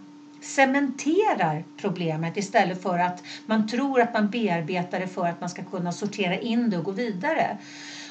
cementerar 0.41 1.65
problemet 1.77 2.37
istället 2.37 2.83
för 2.83 2.99
att 2.99 3.23
man 3.47 3.69
tror 3.69 4.01
att 4.01 4.15
man 4.15 4.31
bearbetar 4.31 5.01
det 5.01 5.07
för 5.07 5.27
att 5.29 5.41
man 5.41 5.51
ska 5.51 5.63
kunna 5.63 5.93
sortera 5.93 6.39
in 6.39 6.71
det 6.71 6.79
och 6.79 6.85
gå 6.85 6.91
vidare. 6.91 7.59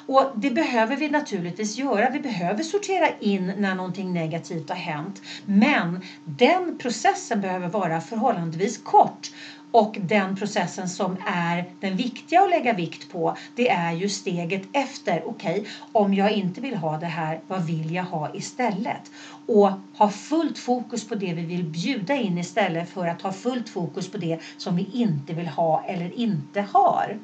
Och 0.06 0.32
det 0.36 0.50
behöver 0.50 0.98
vi 0.98 1.10
naturligtvis 1.10 1.78
göra. 1.78 2.10
Vi 2.10 2.20
behöver 2.20 2.64
sortera 2.64 3.10
in 3.20 3.54
när 3.58 3.76
någonting 3.76 4.14
negativt 4.14 4.70
har 4.70 4.76
hänt. 4.76 5.22
Men 5.46 6.04
den 6.24 6.78
processen 6.78 7.42
behöver 7.42 7.68
vara 7.68 8.02
förhållandevis 8.02 8.78
kort 8.78 9.32
och 9.72 9.98
den 10.00 10.36
processen 10.36 10.90
som 10.90 11.18
är 11.26 11.66
den 11.80 11.96
viktiga 11.96 12.42
att 12.42 12.50
lägga 12.50 12.74
vikt 12.74 13.12
på, 13.12 13.38
det 13.56 13.70
är 13.70 13.92
ju 13.92 14.10
steget 14.10 14.64
efter. 14.72 15.24
Okej, 15.26 15.60
okay, 15.60 15.72
om 15.92 16.14
jag 16.14 16.32
inte 16.32 16.62
vill 16.62 16.76
ha 16.76 16.98
det 16.98 17.06
här, 17.06 17.42
vad 17.48 17.66
vill 17.66 17.94
jag 17.94 18.04
ha 18.04 18.34
istället? 18.34 19.12
Och 19.46 19.72
ha 19.94 20.10
fullt 20.10 20.58
fokus 20.58 21.08
på 21.08 21.16
det 21.16 21.34
vi 21.34 21.46
vill 21.46 21.64
bjuda 21.64 22.16
in 22.16 22.38
istället 22.38 22.90
för 22.90 23.08
att 23.08 23.22
ha 23.22 23.32
fullt 23.32 23.70
fokus 23.70 24.12
på 24.12 24.18
det 24.18 24.40
som 24.58 24.76
vi 24.76 24.88
inte 24.94 25.34
vill 25.34 25.48
ha 25.48 25.84
eller 25.84 26.20
inte 26.20 26.62
har. 26.62 27.20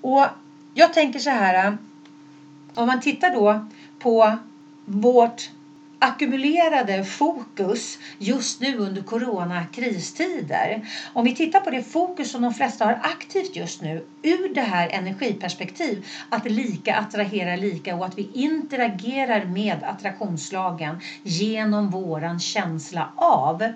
Och 0.00 0.24
jag 0.74 0.94
tänker 0.94 1.18
så 1.18 1.30
här, 1.30 1.66
eh, 1.66 1.74
om 2.74 2.86
man 2.86 3.00
tittar 3.00 3.30
då 3.30 3.66
på 3.98 4.38
vårt 4.84 5.50
ackumulerade 5.98 7.02
fokus 7.02 7.98
just 8.18 8.60
nu 8.60 8.76
under 8.76 9.00
coronakristider. 9.00 10.80
Om 11.12 11.24
vi 11.24 11.32
tittar 11.32 11.60
på 11.60 11.70
det 11.70 11.80
fokus 11.80 12.28
som 12.30 12.40
de 12.42 12.52
flesta 12.52 12.84
har 12.84 12.98
aktivt 13.02 13.56
just 13.56 13.80
nu 13.80 14.02
ur 14.22 14.48
det 14.54 14.60
här 14.60 14.88
energiperspektiv, 14.92 16.04
att 16.28 16.44
lika 16.44 16.94
attraherar 16.94 17.56
lika 17.56 17.94
och 17.94 18.04
att 18.04 18.18
vi 18.18 18.28
interagerar 18.32 19.44
med 19.44 19.82
attraktionslagen 19.82 20.98
genom 21.22 21.88
våran 21.90 22.38
känsla 22.38 23.08
av, 23.14 23.68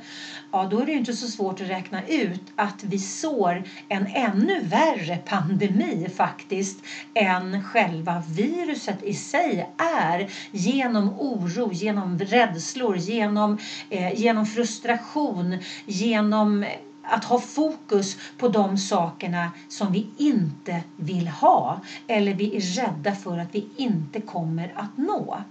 ja 0.53 0.67
då 0.67 0.79
är 0.79 0.85
det 0.85 0.91
ju 0.91 0.97
inte 0.97 1.15
så 1.15 1.29
svårt 1.29 1.61
att 1.61 1.69
räkna 1.69 2.03
ut 2.03 2.53
att 2.55 2.83
vi 2.83 2.99
sår 2.99 3.63
en 3.89 4.07
ännu 4.11 4.59
värre 4.61 5.19
pandemi 5.25 6.09
faktiskt 6.09 6.77
än 7.15 7.61
själva 7.61 8.23
viruset 8.29 9.03
i 9.03 9.15
sig 9.15 9.67
är 9.77 10.27
genom 10.51 11.11
oro, 11.17 11.73
genom 11.73 12.12
rädslor, 12.19 12.97
genom, 12.97 13.59
eh, 13.91 14.21
genom 14.21 14.47
frustration, 14.47 15.59
genom 15.85 16.65
att 17.03 17.25
ha 17.25 17.39
fokus 17.39 18.17
på 18.39 18.49
de 18.49 18.79
sakerna 18.79 19.51
som 19.69 19.93
vi 19.93 20.07
inte 20.17 20.83
vill 20.97 21.29
ha 21.29 21.79
eller 22.07 22.35
vi 22.35 22.57
är 22.57 22.61
rädda 22.61 23.13
för 23.15 23.39
att 23.39 23.55
vi 23.55 23.67
inte 23.77 24.21
kommer 24.21 24.73
att 24.75 24.97
nå. 24.97 25.43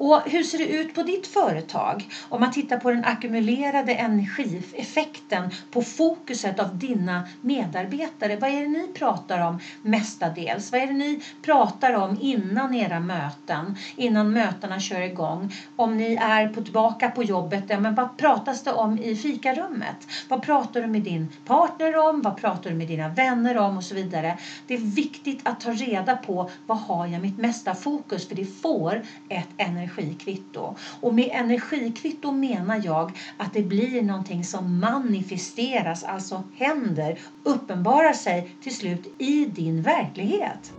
Och 0.00 0.20
hur 0.24 0.44
ser 0.44 0.58
det 0.58 0.68
ut 0.68 0.94
på 0.94 1.02
ditt 1.02 1.26
företag? 1.26 2.08
Om 2.28 2.40
man 2.40 2.50
tittar 2.50 2.76
på 2.76 2.90
den 2.90 3.04
ackumulerade 3.04 3.94
energieffekten 3.94 5.50
på 5.70 5.82
fokuset 5.82 6.58
av 6.58 6.78
dina 6.78 7.28
medarbetare. 7.40 8.36
Vad 8.36 8.50
är 8.50 8.62
det 8.62 8.68
ni 8.68 8.88
pratar 8.94 9.38
om 9.38 9.58
mestadels? 9.82 10.72
Vad 10.72 10.80
är 10.80 10.86
det 10.86 10.92
ni 10.92 11.20
pratar 11.42 11.92
om 11.92 12.16
innan 12.20 12.74
era 12.74 13.00
möten? 13.00 13.76
Innan 13.96 14.32
mötena 14.32 14.80
kör 14.80 15.00
igång? 15.00 15.52
Om 15.76 15.96
ni 15.96 16.14
är 16.20 16.46
på 16.46 16.60
tillbaka 16.60 17.08
på 17.08 17.22
jobbet, 17.22 17.64
ja, 17.66 17.78
men 17.78 17.94
vad 17.94 18.16
pratas 18.16 18.62
det 18.62 18.72
om 18.72 18.98
i 18.98 19.16
fikarummet? 19.16 20.08
Vad 20.28 20.42
pratar 20.42 20.80
du 20.80 20.86
med 20.86 21.02
din 21.02 21.28
partner 21.44 21.96
om? 21.96 22.22
Vad 22.22 22.36
pratar 22.36 22.70
du 22.70 22.76
med 22.76 22.88
dina 22.88 23.08
vänner 23.08 23.56
om? 23.56 23.76
Och 23.76 23.84
så 23.84 23.94
vidare. 23.94 24.36
Det 24.66 24.74
är 24.74 24.78
viktigt 24.78 25.40
att 25.42 25.60
ta 25.60 25.70
reda 25.72 26.14
på 26.14 26.50
vad 26.66 26.78
har 26.78 27.06
jag 27.06 27.20
mitt 27.20 27.38
mesta 27.38 27.74
fokus? 27.74 28.28
För 28.28 28.34
det 28.34 28.44
får 28.44 29.02
ett 29.28 29.48
energi 29.56 29.89
energikvitto. 29.98 30.76
Och 31.00 31.14
med 31.14 31.28
energikvitto 31.32 32.32
menar 32.32 32.80
jag 32.84 33.12
att 33.36 33.52
det 33.52 33.62
blir 33.62 34.02
någonting 34.02 34.44
som 34.44 34.80
manifesteras, 34.80 36.04
alltså 36.04 36.42
händer, 36.56 37.18
uppenbarar 37.42 38.12
sig 38.12 38.56
till 38.62 38.76
slut 38.76 39.14
i 39.18 39.44
din 39.44 39.82
verklighet. 39.82 40.72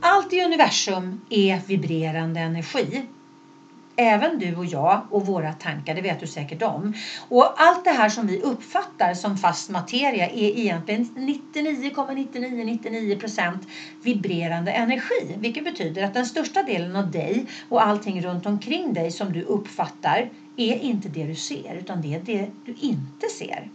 Allt 0.00 0.32
i 0.32 0.44
universum 0.44 1.20
är 1.30 1.60
vibrerande 1.66 2.40
energi. 2.40 3.06
Även 3.96 4.38
du 4.38 4.56
och 4.56 4.66
jag 4.66 5.06
och 5.10 5.26
våra 5.26 5.52
tankar, 5.52 5.94
det 5.94 6.02
vet 6.02 6.20
du 6.20 6.26
säkert 6.26 6.62
om. 6.62 6.94
Och 7.28 7.62
allt 7.62 7.84
det 7.84 7.90
här 7.90 8.08
som 8.08 8.26
vi 8.26 8.40
uppfattar 8.40 9.14
som 9.14 9.36
fast 9.36 9.70
materia 9.70 10.28
är 10.28 10.58
egentligen 10.58 11.04
99,9999 11.04 13.18
procent 13.18 13.68
vibrerande 14.02 14.70
energi. 14.70 15.34
Vilket 15.36 15.64
betyder 15.64 16.04
att 16.04 16.14
den 16.14 16.26
största 16.26 16.62
delen 16.62 16.96
av 16.96 17.10
dig 17.10 17.46
och 17.68 17.82
allting 17.82 18.22
runt 18.22 18.46
omkring 18.46 18.92
dig 18.92 19.10
som 19.10 19.32
du 19.32 19.42
uppfattar 19.42 20.28
är 20.56 20.76
inte 20.76 21.08
det 21.08 21.26
du 21.26 21.34
ser 21.34 21.74
utan 21.74 22.00
det 22.00 22.14
är 22.14 22.18
det 22.18 22.48
du 22.64 22.74
inte 22.80 23.26
ser. 23.38 23.68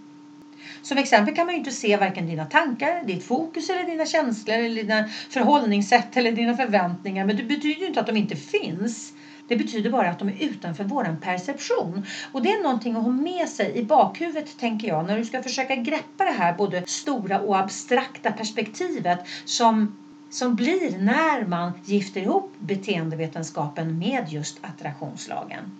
Som 0.81 0.97
exempel 0.97 1.35
kan 1.35 1.45
man 1.45 1.55
ju 1.55 1.57
inte 1.57 1.71
se 1.71 1.97
varken 1.97 2.25
dina 2.25 2.45
tankar, 2.45 3.03
ditt 3.03 3.23
fokus 3.23 3.69
eller 3.69 3.85
dina 3.85 4.05
känslor 4.05 4.55
eller 4.55 4.83
dina 4.83 5.03
förhållningssätt 5.29 6.17
eller 6.17 6.31
dina 6.31 6.55
förväntningar. 6.55 7.25
Men 7.25 7.35
det 7.35 7.43
betyder 7.43 7.81
ju 7.81 7.87
inte 7.87 7.99
att 7.99 8.05
de 8.05 8.17
inte 8.17 8.35
finns. 8.35 9.13
Det 9.49 9.55
betyder 9.55 9.89
bara 9.89 10.09
att 10.09 10.19
de 10.19 10.29
är 10.29 10.35
utanför 10.43 10.83
vår 10.83 11.15
perception. 11.21 12.01
Och 12.31 12.41
det 12.41 12.49
är 12.49 12.63
någonting 12.63 12.95
att 12.95 13.03
ha 13.03 13.09
med 13.09 13.49
sig 13.49 13.71
i 13.77 13.81
bakhuvudet 13.81 14.57
tänker 14.57 14.87
jag 14.87 15.05
när 15.05 15.17
du 15.17 15.23
ska 15.23 15.39
försöka 15.39 15.75
greppa 15.75 16.23
det 16.25 16.31
här 16.31 16.51
både 16.51 16.81
stora 16.85 17.39
och 17.39 17.57
abstrakta 17.57 18.31
perspektivet 18.31 19.19
som 19.45 19.87
som 20.31 20.55
blir 20.55 20.97
när 20.97 21.43
man 21.43 21.71
gifter 21.83 22.21
ihop 22.21 22.53
beteendevetenskapen 22.57 23.97
med 23.97 24.27
just 24.29 24.57
attraktionslagen. 24.61 25.71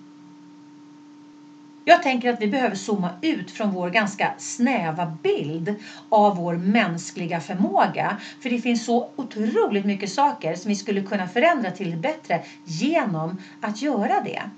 Jag 1.89 2.01
tänker 2.01 2.29
att 2.29 2.41
vi 2.41 2.48
behöver 2.48 2.75
zooma 2.75 3.12
ut 3.22 3.51
från 3.51 3.72
vår 3.72 3.89
ganska 3.89 4.31
snäva 4.38 5.05
bild 5.05 5.74
av 6.10 6.36
vår 6.36 6.58
mänskliga 6.58 7.39
förmåga. 7.39 8.15
För 8.39 8.50
det 8.50 8.60
finns 8.60 8.84
så 8.86 9.08
otroligt 9.15 9.86
mycket 9.86 10.10
saker 10.10 10.55
som 10.55 10.69
vi 10.69 10.75
skulle 10.75 11.01
kunna 11.01 11.27
förändra 11.27 11.72
till 11.72 11.91
det 11.91 11.98
bättre 11.98 12.39
genom 12.63 13.36
att 13.60 13.81
göra 13.81 14.19
det. 14.19 14.50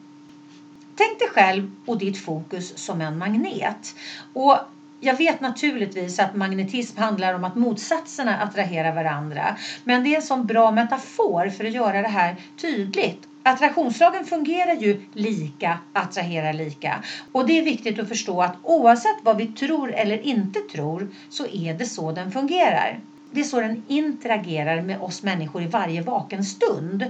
Tänk 0.95 1.19
dig 1.19 1.27
själv 1.27 1.67
och 1.85 1.97
ditt 1.97 2.17
fokus 2.17 2.77
som 2.77 3.01
en 3.01 3.17
magnet. 3.17 3.95
Och 4.33 4.57
jag 4.99 5.13
vet 5.13 5.39
naturligtvis 5.39 6.19
att 6.19 6.33
magnetism 6.33 6.99
handlar 6.99 7.33
om 7.33 7.43
att 7.43 7.55
motsatserna 7.55 8.37
attraherar 8.37 8.91
varandra. 8.91 9.53
Men 9.83 10.03
det 10.03 10.09
är 10.11 10.15
en 10.15 10.21
sån 10.21 10.45
bra 10.45 10.71
metafor 10.71 11.49
för 11.49 11.63
att 11.65 11.71
göra 11.71 12.01
det 12.01 12.07
här 12.07 12.35
tydligt. 12.55 13.27
Attraktionslagen 13.43 14.25
fungerar 14.25 14.75
ju 14.75 15.01
lika, 15.13 15.79
attraherar 15.93 16.53
lika. 16.53 17.03
Och 17.31 17.47
det 17.47 17.59
är 17.59 17.63
viktigt 17.63 17.99
att 17.99 18.07
förstå 18.07 18.41
att 18.41 18.57
oavsett 18.63 19.17
vad 19.23 19.37
vi 19.37 19.47
tror 19.47 19.93
eller 19.93 20.21
inte 20.21 20.59
tror 20.59 21.07
så 21.29 21.47
är 21.47 21.73
det 21.73 21.85
så 21.85 22.11
den 22.11 22.31
fungerar. 22.31 22.99
Det 23.33 23.39
är 23.39 23.43
så 23.43 23.59
den 23.61 23.83
interagerar 23.87 24.81
med 24.81 24.99
oss 24.99 25.23
människor 25.23 25.63
i 25.63 25.65
varje 25.65 26.01
vaken 26.01 26.43
stund. 26.43 27.07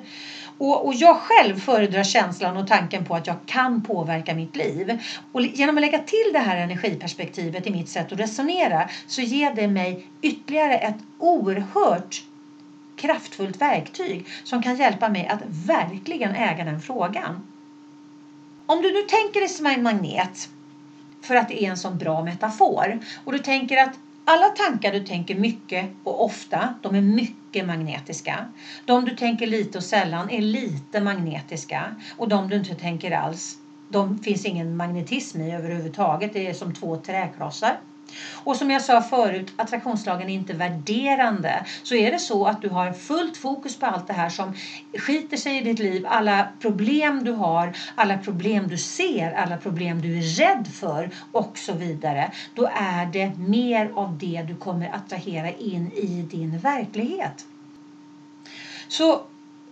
Och, 0.58 0.86
och, 0.86 0.94
jag 0.94 1.18
själv 1.18 1.58
föredrar 1.58 2.04
känslan 2.04 2.58
och 2.58 2.68
tanken 2.68 3.06
på 3.06 3.16
att 3.16 3.28
jag 3.28 3.36
kan 3.46 3.82
påverka 3.82 4.34
mitt 4.34 4.56
liv. 4.56 4.98
Och 5.32 5.42
genom 5.42 5.78
att 5.78 5.82
lägga 5.82 6.00
till 6.00 6.34
det 6.34 6.40
här 6.40 6.58
energiperspektivet 6.58 7.68
i 7.68 7.72
mitt 7.72 7.90
sätt 7.90 8.12
att 8.12 8.20
resonera 8.20 8.88
så 9.08 9.22
ger 9.22 9.52
det 9.52 9.68
mig 9.68 10.06
ytterligare 10.22 10.78
ett 10.78 10.98
oerhört 11.18 12.24
kraftfullt 13.02 13.62
verktyg 13.62 14.26
som 14.44 14.62
kan 14.62 14.76
hjälpa 14.76 15.10
mig 15.10 15.28
att 15.28 15.42
verkligen 15.46 16.36
äga 16.36 16.64
den 16.64 16.80
frågan. 16.80 17.44
Om 18.66 18.82
du 18.82 18.94
nu 18.94 19.02
tänker 19.02 19.40
dig 19.40 19.50
som 19.50 19.66
en 19.66 19.84
magnet, 19.84 20.50
för 21.22 21.36
att 21.36 21.48
det 21.48 21.64
är 21.64 21.70
en 21.70 21.78
sån 21.78 21.98
bra 21.98 22.24
metafor, 22.24 23.00
och 23.24 23.32
du 23.32 23.40
tänker 23.40 23.78
att 23.78 24.00
alla 24.26 24.50
tankar 24.50 24.92
du 24.92 25.00
tänker 25.00 25.36
mycket 25.36 25.90
och 26.04 26.24
ofta, 26.24 26.74
de 26.82 26.96
är 26.96 27.02
mycket 27.02 27.66
magnetiska. 27.66 28.48
De 28.86 29.06
du 29.06 29.12
tänker 29.12 29.48
lite 29.48 29.78
och 29.78 29.84
sällan 29.84 30.30
är 30.30 30.42
lite 30.42 31.02
magnetiska. 31.02 31.96
Och 32.18 32.28
de 32.28 32.50
du 32.50 32.56
inte 32.56 32.76
tänker 32.76 33.12
alls, 33.12 33.58
de 33.88 34.18
finns 34.18 34.46
ingen 34.46 34.78
magnetism 34.78 35.42
i 35.42 35.56
överhuvudtaget. 35.56 36.34
Det 36.34 36.48
är 36.48 36.54
som 36.54 36.74
två 36.74 36.98
träklossar. 36.98 37.78
Och 38.44 38.58
som 38.58 38.72
jag 38.72 38.82
sa 38.82 39.02
förut, 39.02 39.54
attraktionslagen 39.56 40.30
är 40.30 40.34
inte 40.34 40.54
värderande. 40.54 41.64
Så 41.84 41.96
är 41.96 42.12
det 42.12 42.20
så 42.20 42.46
att 42.46 42.62
du 42.62 42.70
har 42.70 42.92
fullt 42.92 43.38
fokus 43.38 43.80
på 43.80 43.86
allt 43.86 44.08
det 44.08 44.14
här 44.14 44.30
som 44.30 44.54
skiter 44.98 45.38
sig 45.38 45.58
i 45.58 45.62
ditt 45.62 45.80
liv, 45.80 46.06
alla 46.10 46.48
problem 46.60 47.24
du 47.24 47.32
har, 47.32 47.72
alla 47.96 48.18
problem 48.18 48.68
du 48.68 48.78
ser, 48.78 49.32
alla 49.32 49.58
problem 49.58 50.02
du 50.02 50.18
är 50.18 50.22
rädd 50.22 50.68
för 50.74 51.10
och 51.32 51.58
så 51.58 51.74
vidare. 51.74 52.30
Då 52.56 52.70
är 52.76 53.06
det 53.06 53.38
mer 53.38 53.92
av 53.94 54.18
det 54.18 54.42
du 54.42 54.56
kommer 54.56 54.96
attrahera 54.96 55.52
in 55.52 55.92
i 55.92 56.28
din 56.32 56.58
verklighet. 56.58 57.46
Så 58.88 59.22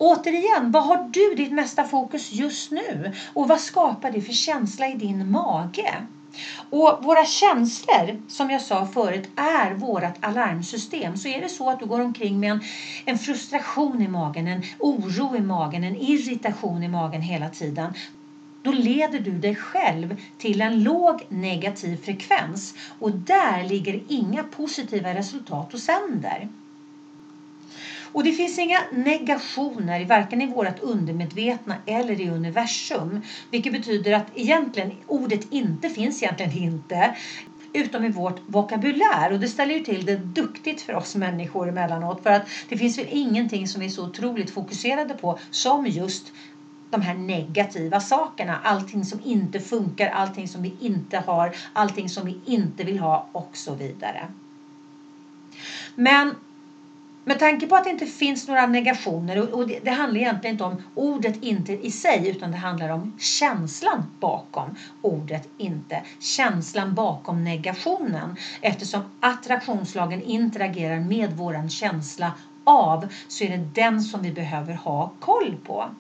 Återigen, 0.02 0.72
vad 0.72 0.84
har 0.86 0.98
du 0.98 1.36
ditt 1.36 1.52
mesta 1.52 1.86
fokus 1.86 2.32
just 2.32 2.72
nu? 2.72 3.12
Och 3.34 3.48
vad 3.48 3.60
skapar 3.60 4.12
det 4.12 4.22
för 4.22 4.34
känsla 4.34 4.88
i 4.88 4.96
din 4.96 5.32
mage? 5.32 6.06
Och 6.70 7.04
våra 7.04 7.26
känslor, 7.26 8.18
som 8.28 8.50
jag 8.52 8.62
sa 8.62 8.86
förut, 8.86 9.30
är 9.36 9.72
vårt 9.72 10.14
alarmsystem. 10.20 11.18
Så 11.18 11.28
är 11.28 11.42
det 11.42 11.50
så 11.50 11.70
att 11.70 11.80
du 11.80 11.86
går 11.86 12.00
omkring 12.00 12.40
med 12.40 12.52
en, 12.52 12.60
en 13.06 13.18
frustration 13.18 14.02
i 14.02 14.08
magen, 14.08 14.48
en 14.48 14.62
oro 14.80 15.36
i 15.36 15.42
magen, 15.42 15.84
en 15.84 15.96
irritation 15.96 16.84
i 16.84 16.88
magen 16.88 17.22
hela 17.22 17.50
tiden, 17.50 17.94
då 18.62 18.72
leder 18.72 19.20
du 19.20 19.40
dig 19.40 19.56
själv 19.56 20.16
till 20.38 20.62
en 20.62 20.84
låg 20.84 21.22
negativ 21.30 21.98
frekvens 22.04 22.74
och 23.00 23.12
där 23.12 23.64
ligger 23.64 24.00
inga 24.08 24.44
positiva 24.44 25.14
resultat 25.14 25.74
och 25.74 25.80
sänder. 25.80 26.48
Och 28.12 28.24
det 28.24 28.32
finns 28.32 28.60
inga 28.60 28.80
negationer, 28.92 30.06
varken 30.06 30.42
i 30.42 30.46
vårt 30.46 30.80
undermedvetna 30.80 31.76
eller 31.86 32.22
i 32.22 32.30
universum. 32.30 33.22
Vilket 33.52 33.74
betyder 33.74 34.14
att 34.14 34.28
egentligen 34.36 34.92
ordet 35.08 35.54
inte 35.54 35.90
finns 35.90 36.24
egentligen 36.24 36.54
inte 36.54 37.16
utom 37.74 38.06
i 38.06 38.10
vårt 38.10 38.42
vokabulär. 38.46 39.32
Och 39.32 39.40
det 39.40 39.48
ställer 39.48 39.74
ju 39.74 39.80
till 39.80 40.06
det 40.06 40.16
duktigt 40.16 40.82
för 40.82 40.96
oss 40.96 41.16
människor 41.16 41.70
emellanåt. 41.70 42.24
För 42.24 42.30
att 42.30 42.48
det 42.70 42.78
finns 42.78 42.98
väl 42.98 43.08
ingenting 43.10 43.68
som 43.68 43.82
vi 43.82 43.88
är 43.88 43.92
så 43.92 44.06
otroligt 44.06 44.52
fokuserade 44.52 45.14
på 45.14 45.40
som 45.52 45.88
just 45.88 46.32
de 46.90 47.02
här 47.02 47.14
negativa 47.14 48.00
sakerna. 48.00 48.60
Allting 48.64 49.06
som 49.06 49.20
inte 49.24 49.60
funkar, 49.60 50.08
allting 50.08 50.48
som 50.48 50.62
vi 50.62 50.74
inte 50.80 51.18
har, 51.18 51.56
allting 51.74 52.10
som 52.10 52.26
vi 52.26 52.40
inte 52.46 52.84
vill 52.84 53.00
ha 53.00 53.30
och 53.32 53.50
så 53.54 53.76
vidare. 53.76 54.32
Men 55.96 56.36
med 57.30 57.40
tanke 57.40 57.68
på 57.68 57.76
att 57.76 57.84
det 57.84 57.90
inte 57.90 58.06
finns 58.06 58.48
några 58.48 58.66
negationer 58.66 59.54
och 59.56 59.66
det, 59.66 59.80
det, 59.82 59.92
handlar 59.92 60.20
egentligen 60.20 60.54
inte 60.54 60.64
om 60.64 60.78
ordet 60.96 61.44
inte 61.44 61.74
i 61.74 61.90
sig 61.90 62.28
utan 62.28 62.52
det 62.52 62.58
handlar 62.58 62.90
om 62.90 63.12
känslan 63.18 64.04
bakom 64.20 64.76
ordet 65.02 65.50
inte. 65.58 66.02
Känslan 66.20 66.94
bakom 66.94 67.44
negationen 67.44 68.36
eftersom 68.62 69.02
attraktionslagen 69.20 70.22
interagerar 70.22 71.00
med 71.00 71.34
våran 71.34 71.70
känsla 71.70 72.34
av 72.64 73.06
så 73.28 73.44
är 73.44 73.50
det 73.50 73.66
den 73.76 74.02
som 74.02 74.22
vi 74.22 74.32
behöver 74.32 74.74
ha 74.74 75.10
koll 75.20 75.56
på. 75.64 75.94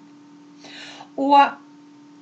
Och 1.16 1.40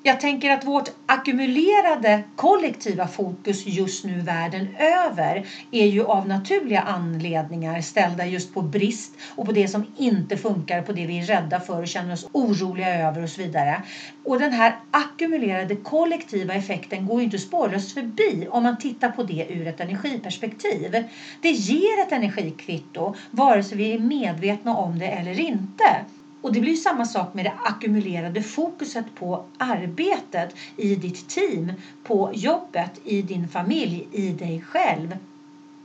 jag 0.07 0.19
tänker 0.21 0.51
att 0.51 0.65
vårt 0.65 0.89
ackumulerade 1.05 2.23
kollektiva 2.35 3.07
fokus 3.07 3.65
just 3.65 4.05
nu 4.05 4.19
världen 4.21 4.67
över 4.79 5.47
är 5.71 5.85
ju 5.87 6.05
av 6.05 6.27
naturliga 6.27 6.81
anledningar 6.81 7.81
ställda 7.81 8.25
just 8.25 8.53
på 8.53 8.61
brist 8.61 9.17
och 9.35 9.45
på 9.45 9.51
det 9.51 9.67
som 9.67 9.85
inte 9.97 10.37
funkar, 10.37 10.81
på 10.81 10.91
det 10.91 11.05
vi 11.05 11.19
är 11.19 11.23
rädda 11.23 11.59
för 11.59 11.81
och 11.81 11.87
känner 11.87 12.13
oss 12.13 12.27
oroliga 12.31 13.07
över 13.07 13.23
och 13.23 13.29
så 13.29 13.41
vidare. 13.41 13.81
Och 14.23 14.39
den 14.39 14.51
här 14.51 14.75
ackumulerade 14.91 15.75
kollektiva 15.75 16.53
effekten 16.53 17.05
går 17.05 17.19
ju 17.19 17.25
inte 17.25 17.39
spårlöst 17.39 17.91
förbi 17.91 18.47
om 18.49 18.63
man 18.63 18.79
tittar 18.79 19.09
på 19.09 19.23
det 19.23 19.45
ur 19.49 19.67
ett 19.67 19.79
energiperspektiv. 19.79 21.03
Det 21.41 21.49
ger 21.51 22.01
ett 22.01 22.11
energikvitto 22.11 23.15
vare 23.31 23.63
sig 23.63 23.77
vi 23.77 23.93
är 23.93 23.99
medvetna 23.99 24.75
om 24.75 24.99
det 24.99 25.07
eller 25.07 25.39
inte. 25.39 26.05
Och 26.47 26.53
det 26.53 26.59
blir 26.59 26.75
samma 26.75 27.05
sak 27.05 27.33
med 27.33 27.45
det 27.45 27.53
ackumulerade 27.63 28.41
fokuset 28.41 29.15
på 29.15 29.39
arbetet 29.57 30.55
i 30.75 30.95
ditt 30.95 31.27
team, 31.27 31.73
på 32.03 32.29
jobbet, 32.33 32.99
i 33.03 33.21
din 33.21 33.47
familj, 33.47 34.07
i 34.11 34.31
dig 34.31 34.59
själv, 34.59 35.15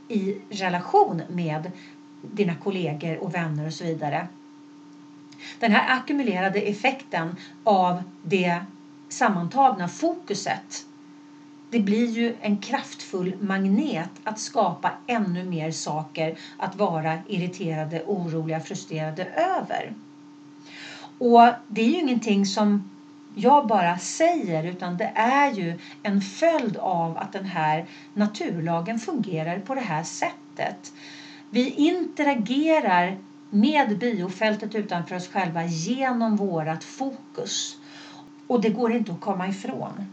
i 0.09 0.35
relation 0.49 1.23
med 1.27 1.71
dina 2.21 2.55
kollegor 2.55 3.17
och 3.23 3.35
vänner 3.35 3.67
och 3.67 3.73
så 3.73 3.85
vidare. 3.85 4.27
Den 5.59 5.71
här 5.71 5.95
ackumulerade 5.95 6.61
effekten 6.61 7.35
av 7.65 8.03
det 8.21 8.63
sammantagna 9.09 9.89
fokuset 9.89 10.85
det 11.71 11.79
blir 11.81 12.07
ju 12.07 12.33
en 12.41 12.57
kraftfull 12.57 13.35
magnet 13.39 14.11
att 14.23 14.39
skapa 14.39 14.93
ännu 15.07 15.43
mer 15.45 15.71
saker 15.71 16.33
att 16.57 16.75
vara 16.75 17.19
irriterade, 17.27 18.03
oroliga, 18.07 18.61
frustrerade 18.61 19.25
över. 19.25 19.93
Och 21.19 21.43
det 21.69 21.83
är 21.83 21.87
ju 21.87 21.99
ingenting 21.99 22.47
som 22.47 22.81
jag 23.35 23.67
bara 23.67 23.99
säger 23.99 24.65
utan 24.65 24.97
det 24.97 25.13
är 25.15 25.49
ju 25.51 25.77
en 26.03 26.21
följd 26.21 26.77
av 26.77 27.19
att 27.19 27.33
den 27.33 27.45
här 27.45 27.85
naturlagen 28.15 28.99
fungerar 28.99 29.59
på 29.59 29.75
det 29.75 29.81
här 29.81 30.03
sättet. 30.03 30.93
Vi 31.51 31.71
interagerar 31.71 33.17
med 33.51 33.99
biofältet 33.99 34.75
utanför 34.75 35.17
oss 35.17 35.29
själva 35.29 35.65
genom 35.65 36.37
vårt 36.37 36.85
fokus. 36.85 37.77
Och 38.47 38.61
det 38.61 38.71
går 38.71 38.93
inte 38.93 39.13
att 39.13 39.21
komma 39.21 39.49
ifrån. 39.49 40.05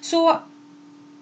Så 0.00 0.36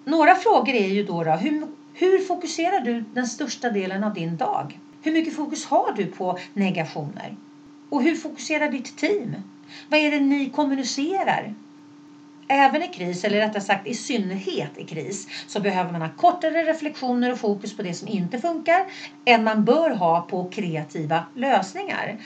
några 0.03 0.35
frågor 0.35 0.73
är 0.73 0.87
ju 0.89 1.03
då, 1.03 1.23
då 1.23 1.31
hur, 1.31 1.67
hur 1.93 2.19
fokuserar 2.19 2.79
du 2.79 3.03
den 3.13 3.25
största 3.27 3.69
delen 3.69 4.03
av 4.03 4.13
din 4.13 4.35
dag? 4.35 4.79
Hur 5.05 5.11
mycket 5.11 5.35
fokus 5.35 5.65
har 5.65 5.91
du 5.91 6.07
på 6.07 6.39
negationer? 6.53 7.37
Och 7.89 8.03
hur 8.03 8.15
fokuserar 8.15 8.69
ditt 8.69 8.97
team? 8.97 9.35
Vad 9.89 9.99
är 9.99 10.11
det 10.11 10.19
ni 10.19 10.49
kommunicerar? 10.49 11.53
Även 12.47 12.83
i 12.83 12.87
kris, 12.87 13.23
eller 13.23 13.39
rättare 13.39 13.61
sagt 13.61 13.87
i 13.87 13.93
synnerhet 13.93 14.77
i 14.77 14.83
kris, 14.83 15.27
så 15.47 15.59
behöver 15.59 15.91
man 15.91 16.01
ha 16.01 16.09
kortare 16.17 16.63
reflektioner 16.63 17.31
och 17.31 17.37
fokus 17.37 17.77
på 17.77 17.83
det 17.83 17.93
som 17.93 18.07
inte 18.07 18.39
funkar 18.39 18.85
än 19.25 19.43
man 19.43 19.65
bör 19.65 19.89
ha 19.89 20.21
på 20.21 20.49
kreativa 20.49 21.23
lösningar. 21.33 22.17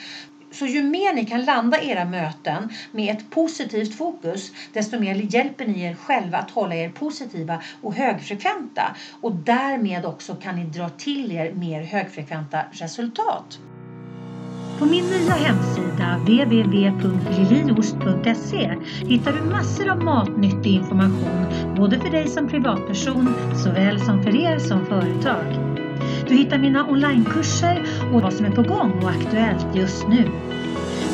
Så 0.52 0.66
ju 0.66 0.82
mer 0.82 1.14
ni 1.14 1.24
kan 1.24 1.44
landa 1.44 1.80
era 1.80 2.04
möten 2.04 2.68
med 2.92 3.16
ett 3.16 3.30
positivt 3.30 3.94
fokus, 3.94 4.52
desto 4.72 4.98
mer 4.98 5.14
hjälper 5.14 5.66
ni 5.66 5.82
er 5.82 5.94
själva 5.94 6.38
att 6.38 6.50
hålla 6.50 6.74
er 6.74 6.88
positiva 6.88 7.62
och 7.82 7.94
högfrekventa. 7.94 8.96
Och 9.20 9.34
därmed 9.34 10.06
också 10.06 10.34
kan 10.34 10.56
ni 10.56 10.64
dra 10.64 10.88
till 10.88 11.32
er 11.32 11.52
mer 11.52 11.82
högfrekventa 11.82 12.58
resultat. 12.70 13.58
På 14.78 14.86
min 14.86 15.04
nya 15.04 15.32
hemsida 15.32 16.16
www.liliost.se 16.18 18.76
hittar 19.06 19.32
du 19.32 19.42
massor 19.42 19.90
av 19.90 20.04
matnyttig 20.04 20.74
information 20.74 21.46
både 21.76 22.00
för 22.00 22.10
dig 22.10 22.28
som 22.28 22.48
privatperson 22.48 23.34
såväl 23.64 24.00
som 24.00 24.22
för 24.22 24.36
er 24.36 24.58
som 24.58 24.86
företag. 24.86 25.69
Du 26.28 26.34
hittar 26.34 26.58
mina 26.58 26.84
onlinekurser 26.84 27.82
och 28.12 28.22
vad 28.22 28.32
som 28.32 28.46
är 28.46 28.50
på 28.50 28.62
gång 28.62 28.92
och 29.02 29.10
aktuellt 29.10 29.66
just 29.74 30.08
nu. 30.08 30.28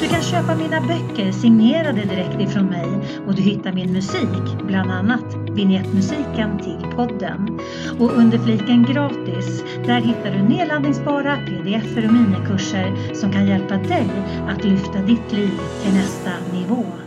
Du 0.00 0.08
kan 0.08 0.22
köpa 0.22 0.54
mina 0.54 0.80
böcker 0.80 1.32
signerade 1.32 2.04
direkt 2.04 2.40
ifrån 2.40 2.66
mig 2.66 2.88
och 3.26 3.34
du 3.34 3.42
hittar 3.42 3.72
min 3.72 3.92
musik, 3.92 4.66
bland 4.66 4.90
annat 4.90 5.24
vignettmusiken 5.50 6.58
till 6.58 6.90
podden. 6.96 7.60
Och 7.98 8.16
under 8.16 8.38
fliken 8.38 8.82
gratis, 8.82 9.64
där 9.86 10.00
hittar 10.00 10.30
du 10.30 10.42
nedladdningsbara 10.42 11.36
pdf 11.36 11.96
och 11.96 12.12
minikurser 12.12 13.14
som 13.14 13.32
kan 13.32 13.46
hjälpa 13.46 13.76
dig 13.76 14.08
att 14.48 14.64
lyfta 14.64 14.98
ditt 14.98 15.32
liv 15.32 15.58
till 15.82 15.94
nästa 15.94 16.30
nivå. 16.52 17.05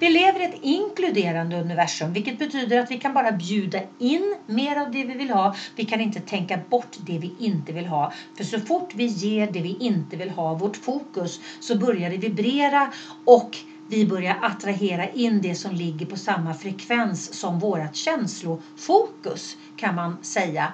Vi 0.00 0.08
lever 0.10 0.40
i 0.40 0.44
ett 0.44 0.58
inkluderande 0.62 1.56
universum 1.60 2.12
vilket 2.12 2.38
betyder 2.38 2.78
att 2.78 2.90
vi 2.90 2.96
kan 2.96 3.14
bara 3.14 3.32
bjuda 3.32 3.80
in 3.98 4.36
mer 4.46 4.76
av 4.76 4.90
det 4.90 5.04
vi 5.04 5.14
vill 5.14 5.30
ha. 5.30 5.54
Vi 5.76 5.84
kan 5.84 6.00
inte 6.00 6.20
tänka 6.20 6.56
bort 6.70 6.96
det 7.06 7.18
vi 7.18 7.34
inte 7.38 7.72
vill 7.72 7.86
ha. 7.86 8.12
För 8.36 8.44
så 8.44 8.58
fort 8.58 8.94
vi 8.94 9.04
ger 9.04 9.46
det 9.46 9.62
vi 9.62 9.76
inte 9.80 10.16
vill 10.16 10.30
ha 10.30 10.54
vårt 10.54 10.76
fokus 10.76 11.40
så 11.60 11.78
börjar 11.78 12.10
det 12.10 12.18
vibrera 12.18 12.88
och 13.24 13.56
vi 13.86 14.06
börjar 14.06 14.38
attrahera 14.42 15.08
in 15.08 15.40
det 15.40 15.54
som 15.54 15.72
ligger 15.72 16.06
på 16.06 16.16
samma 16.16 16.54
frekvens 16.54 17.34
som 17.34 17.58
vårt 17.58 17.94
känslofokus 17.96 19.56
kan 19.76 19.94
man 19.94 20.18
säga 20.22 20.72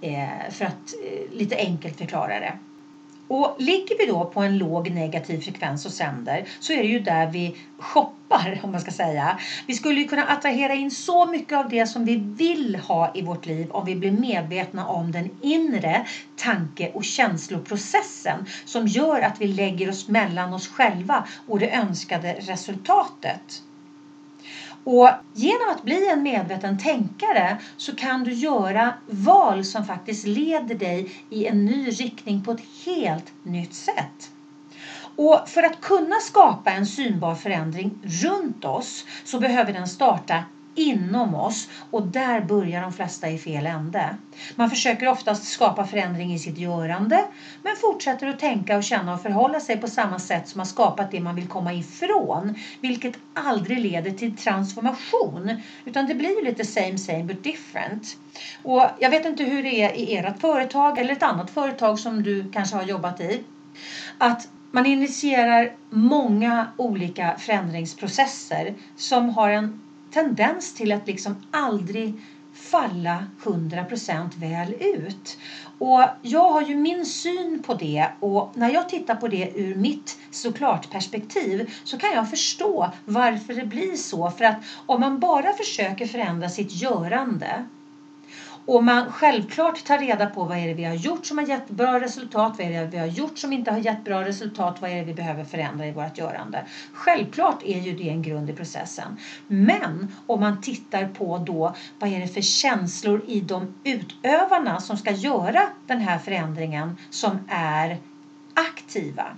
eh, 0.00 0.50
för 0.50 0.64
att 0.64 0.94
eh, 1.04 1.30
lite 1.38 1.56
enkelt 1.56 1.96
förklara 1.96 2.40
det. 2.40 2.56
Och 3.28 3.54
ligger 3.58 3.98
vi 3.98 4.04
då 4.06 4.24
på 4.24 4.40
en 4.40 4.58
låg 4.58 4.90
negativ 4.90 5.38
frekvens 5.38 5.86
och 5.86 5.92
sänder 5.92 6.44
så 6.58 6.72
är 6.72 6.82
det 6.82 6.88
ju 6.88 6.98
där 6.98 7.26
vi 7.26 7.52
shoppar 7.78 8.58
om 8.62 8.72
man 8.72 8.80
ska 8.80 8.90
säga. 8.90 9.36
Vi 9.66 9.74
skulle 9.74 10.00
ju 10.00 10.04
kunna 10.04 10.24
attrahera 10.24 10.74
in 10.74 10.90
så 10.90 11.26
mycket 11.26 11.52
av 11.58 11.68
det 11.68 11.86
som 11.86 12.04
vi 12.04 12.16
vill 12.16 12.76
ha 12.76 13.08
i 13.14 13.22
vårt 13.22 13.46
liv 13.46 13.70
om 13.70 13.84
vi 13.84 13.94
blir 13.94 14.10
medvetna 14.10 14.84
om 14.84 15.10
den 15.12 15.28
inre 15.40 16.02
tanke 16.36 16.88
och 16.92 17.04
känsloprocessen 17.04 18.44
som 18.64 18.86
gör 18.86 19.20
att 19.20 19.40
vi 19.40 19.46
lägger 19.46 19.88
oss 19.88 20.08
mellan 20.08 20.52
oss 20.52 20.68
själva 20.68 21.22
och 21.46 21.58
det 21.58 21.74
önskade 21.74 22.34
resultatet. 22.38 23.62
Och 24.84 25.08
genom 25.34 25.70
att 25.70 25.82
bli 25.82 26.10
en 26.10 26.22
medveten 26.22 26.78
tänkare 26.78 27.58
så 27.76 27.96
kan 27.96 28.24
du 28.24 28.32
göra 28.32 28.94
val 29.06 29.64
som 29.64 29.84
faktiskt 29.84 30.26
leder 30.26 30.74
dig 30.74 31.12
i 31.30 31.46
en 31.46 31.64
ny 31.64 31.90
riktning 31.90 32.44
på 32.44 32.52
ett 32.52 32.62
helt 32.86 33.32
nytt 33.42 33.74
sätt. 33.74 34.30
Och 35.16 35.48
för 35.48 35.62
att 35.62 35.80
kunna 35.80 36.16
skapa 36.20 36.70
en 36.70 36.86
synbar 36.86 37.34
förändring 37.34 37.92
runt 38.02 38.64
oss 38.64 39.04
så 39.24 39.38
behöver 39.38 39.72
den 39.72 39.88
starta 39.88 40.44
inom 40.78 41.34
oss 41.34 41.68
och 41.90 42.02
där 42.02 42.40
börjar 42.40 42.80
de 42.80 42.92
flesta 42.92 43.28
i 43.28 43.38
fel 43.38 43.66
ände. 43.66 44.16
Man 44.54 44.68
försöker 44.68 45.08
oftast 45.08 45.44
skapa 45.44 45.84
förändring 45.84 46.32
i 46.34 46.38
sitt 46.38 46.58
görande 46.58 47.24
men 47.62 47.76
fortsätter 47.76 48.26
att 48.26 48.38
tänka 48.38 48.76
och 48.76 48.82
känna 48.82 49.12
och 49.12 49.20
förhålla 49.20 49.60
sig 49.60 49.76
på 49.76 49.88
samma 49.88 50.18
sätt 50.18 50.48
som 50.48 50.60
har 50.60 50.64
skapat 50.64 51.10
det 51.10 51.20
man 51.20 51.34
vill 51.34 51.46
komma 51.46 51.72
ifrån 51.72 52.52
vilket 52.80 53.18
aldrig 53.34 53.80
leder 53.80 54.10
till 54.10 54.30
transformation 54.32 55.54
utan 55.84 56.06
det 56.06 56.14
blir 56.14 56.44
lite 56.44 56.64
same 56.64 56.98
same 56.98 57.22
but 57.22 57.42
different. 57.42 58.16
Och 58.62 58.86
jag 58.98 59.10
vet 59.10 59.24
inte 59.24 59.44
hur 59.44 59.62
det 59.62 59.82
är 59.82 59.96
i 59.96 60.16
ert 60.16 60.40
företag 60.40 60.98
eller 60.98 61.12
ett 61.12 61.22
annat 61.22 61.50
företag 61.50 61.98
som 61.98 62.22
du 62.22 62.46
kanske 62.52 62.76
har 62.76 62.82
jobbat 62.82 63.20
i. 63.20 63.40
Att 64.18 64.48
man 64.70 64.86
initierar 64.86 65.68
många 65.90 66.66
olika 66.76 67.34
förändringsprocesser 67.38 68.72
som 68.96 69.28
har 69.28 69.50
en 69.50 69.70
tendens 70.18 70.72
till 70.72 70.92
att 70.92 71.06
liksom 71.06 71.34
aldrig 71.50 72.12
falla 72.52 73.26
100% 73.42 74.38
väl 74.38 74.74
ut. 74.80 75.38
Och 75.78 76.04
jag 76.22 76.50
har 76.50 76.62
ju 76.62 76.74
min 76.74 77.06
syn 77.06 77.58
på 77.58 77.74
det 77.74 78.08
och 78.20 78.50
när 78.54 78.68
jag 78.68 78.88
tittar 78.88 79.14
på 79.14 79.28
det 79.28 79.48
ur 79.54 79.74
mitt 79.74 80.18
såklart 80.30 80.90
perspektiv 80.90 81.70
så 81.84 81.96
kan 81.96 82.12
jag 82.12 82.28
förstå 82.28 82.88
varför 83.04 83.54
det 83.54 83.64
blir 83.64 83.96
så. 83.96 84.30
För 84.30 84.44
att 84.44 84.56
om 84.86 85.00
man 85.00 85.18
bara 85.18 85.52
försöker 85.52 86.06
förändra 86.06 86.48
sitt 86.48 86.72
görande 86.72 87.64
och 88.68 88.82
man 88.82 89.10
självklart 89.10 89.84
tar 89.84 89.98
reda 89.98 90.26
på 90.26 90.44
vad 90.44 90.56
är 90.56 90.66
det 90.66 90.72
vi 90.74 90.84
har 90.84 90.92
gjort 90.92 91.26
som 91.26 91.38
har 91.38 91.44
gett 91.44 91.68
bra 91.68 92.00
resultat, 92.00 92.54
vad 92.58 92.66
är 92.66 92.70
det 92.70 92.86
vi 92.86 92.98
har 92.98 93.06
gjort 93.06 93.38
som 93.38 93.52
inte 93.52 93.70
har 93.70 93.78
gett 93.78 94.04
bra 94.04 94.24
resultat, 94.24 94.80
vad 94.80 94.90
är 94.90 94.96
det 94.96 95.02
vi 95.02 95.12
behöver 95.12 95.44
förändra 95.44 95.86
i 95.86 95.90
vårt 95.90 96.18
görande. 96.18 96.62
Självklart 96.92 97.62
är 97.62 97.78
ju 97.78 97.92
det 97.92 98.08
en 98.08 98.22
grund 98.22 98.50
i 98.50 98.52
processen. 98.52 99.14
Men 99.46 100.06
om 100.26 100.40
man 100.40 100.54
tittar 100.54 101.04
på 101.04 101.38
då 101.38 101.72
vad 101.98 102.10
är 102.10 102.20
det 102.20 102.26
för 102.26 102.40
känslor 102.40 103.22
i 103.26 103.40
de 103.40 103.66
utövarna 103.84 104.80
som 104.80 104.96
ska 104.96 105.10
göra 105.10 105.60
den 105.86 106.00
här 106.00 106.18
förändringen 106.18 106.94
som 107.10 107.38
är 107.46 107.98
aktiva. 108.54 109.34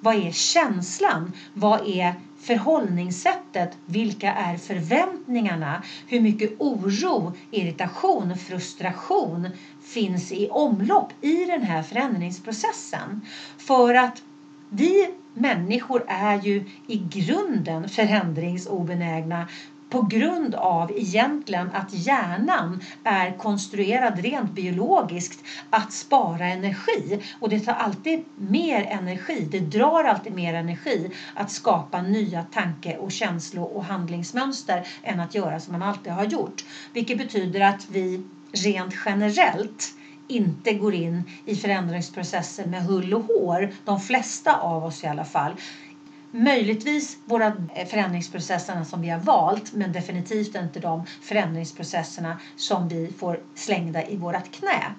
Vad 0.00 0.14
är 0.14 0.30
känslan? 0.30 1.30
Vad 1.52 1.80
är 1.86 2.14
förhållningssättet, 2.46 3.78
vilka 3.86 4.32
är 4.32 4.56
förväntningarna, 4.56 5.80
hur 6.06 6.20
mycket 6.20 6.50
oro, 6.58 7.32
irritation, 7.50 8.36
frustration 8.36 9.48
finns 9.82 10.32
i 10.32 10.48
omlopp 10.50 11.12
i 11.20 11.46
den 11.46 11.62
här 11.62 11.82
förändringsprocessen. 11.82 13.20
För 13.58 13.94
att 13.94 14.22
vi 14.68 15.08
människor 15.34 16.02
är 16.06 16.34
ju 16.34 16.62
i 16.86 16.96
grunden 16.96 17.88
förändringsobenägna 17.88 19.46
på 19.88 20.00
grund 20.00 20.54
av 20.54 20.90
egentligen 20.96 21.70
att 21.72 21.92
hjärnan 21.92 22.78
är 23.04 23.30
konstruerad 23.30 24.18
rent 24.18 24.54
biologiskt 24.54 25.44
att 25.70 25.92
spara 25.92 26.46
energi. 26.46 27.18
Och 27.38 27.48
det 27.48 27.58
tar 27.58 27.72
alltid 27.72 28.20
mer 28.34 28.84
energi, 28.88 29.48
det 29.50 29.60
drar 29.60 30.04
alltid 30.04 30.32
mer 30.32 30.54
energi 30.54 31.10
att 31.34 31.50
skapa 31.50 32.00
nya 32.00 32.42
tanke 32.42 32.96
och 32.96 33.10
känslo 33.10 33.62
och 33.62 33.84
handlingsmönster 33.84 34.82
än 35.02 35.20
att 35.20 35.34
göra 35.34 35.58
som 35.58 35.72
man 35.72 35.82
alltid 35.82 36.12
har 36.12 36.24
gjort. 36.24 36.64
Vilket 36.92 37.16
betyder 37.16 37.60
att 37.60 37.86
vi 37.88 38.20
rent 38.52 38.94
generellt 39.04 39.94
inte 40.28 40.72
går 40.72 40.94
in 40.94 41.24
i 41.44 41.54
förändringsprocesser 41.54 42.64
med 42.64 42.82
hull 42.82 43.14
och 43.14 43.22
hår, 43.22 43.68
de 43.84 43.98
flesta 43.98 44.54
av 44.54 44.84
oss 44.84 45.04
i 45.04 45.06
alla 45.06 45.24
fall. 45.24 45.54
Möjligtvis 46.38 47.18
våra 47.24 47.46
eh, 47.46 47.86
förändringsprocesserna 47.86 48.84
som 48.84 49.02
vi 49.02 49.08
har 49.08 49.18
valt 49.20 49.72
men 49.72 49.92
definitivt 49.92 50.54
inte 50.54 50.80
de 50.80 51.06
förändringsprocesserna 51.22 52.40
som 52.56 52.88
vi 52.88 53.14
får 53.18 53.40
slängda 53.54 54.06
i 54.06 54.16
vårt 54.16 54.50
knä. 54.50 54.94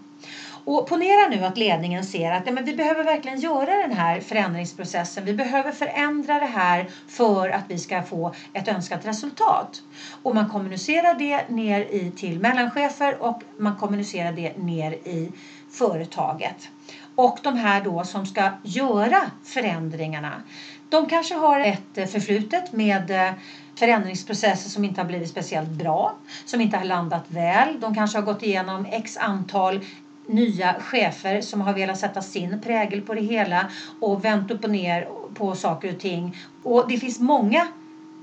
Och 0.65 0.87
ponera 0.87 1.27
nu 1.29 1.45
att 1.45 1.57
ledningen 1.57 2.03
ser 2.03 2.31
att 2.31 2.45
ja, 2.45 2.51
men 2.51 2.65
vi 2.65 2.73
behöver 2.73 3.03
verkligen 3.03 3.39
göra 3.39 3.81
den 3.81 3.91
här 3.91 4.21
förändringsprocessen. 4.21 5.25
Vi 5.25 5.33
behöver 5.33 5.71
förändra 5.71 6.39
det 6.39 6.45
här 6.45 6.89
för 7.07 7.49
att 7.49 7.65
vi 7.67 7.79
ska 7.79 8.01
få 8.03 8.33
ett 8.53 8.67
önskat 8.67 9.05
resultat. 9.05 9.83
Och 10.23 10.35
man 10.35 10.49
kommunicerar 10.49 11.13
det 11.13 11.49
ner 11.49 11.81
i, 11.81 12.11
till 12.11 12.39
mellanchefer 12.39 13.21
och 13.21 13.41
man 13.57 13.77
kommunicerar 13.77 14.31
det 14.31 14.57
ner 14.57 14.91
i 14.91 15.31
företaget. 15.69 16.69
Och 17.15 17.39
de 17.43 17.55
här 17.55 17.81
då 17.81 18.03
som 18.03 18.25
ska 18.25 18.51
göra 18.63 19.31
förändringarna 19.43 20.41
de 20.89 21.05
kanske 21.05 21.35
har 21.35 21.59
ett 21.59 21.97
eh, 21.97 22.05
förflutet 22.05 22.71
med 22.71 23.11
eh, 23.11 23.33
förändringsprocesser 23.79 24.69
som 24.69 24.83
inte 24.83 25.01
har 25.01 25.05
blivit 25.05 25.29
speciellt 25.29 25.69
bra, 25.69 26.13
som 26.45 26.61
inte 26.61 26.77
har 26.77 26.83
landat 26.83 27.23
väl. 27.27 27.79
De 27.79 27.93
kanske 27.93 28.17
har 28.17 28.23
gått 28.23 28.43
igenom 28.43 28.85
x 28.91 29.17
antal 29.17 29.79
nya 30.27 30.73
chefer 30.79 31.41
som 31.41 31.61
har 31.61 31.73
velat 31.73 31.97
sätta 31.97 32.21
sin 32.21 32.57
prägel 32.57 33.01
på 33.01 33.13
det 33.13 33.21
hela 33.21 33.67
och 33.99 34.25
vänt 34.25 34.51
upp 34.51 34.63
och 34.63 34.69
ner 34.69 35.07
på 35.33 35.55
saker 35.55 35.89
och 35.89 35.97
ting. 35.97 36.35
Och 36.63 36.83
det 36.87 36.97
finns 36.97 37.19
många 37.19 37.67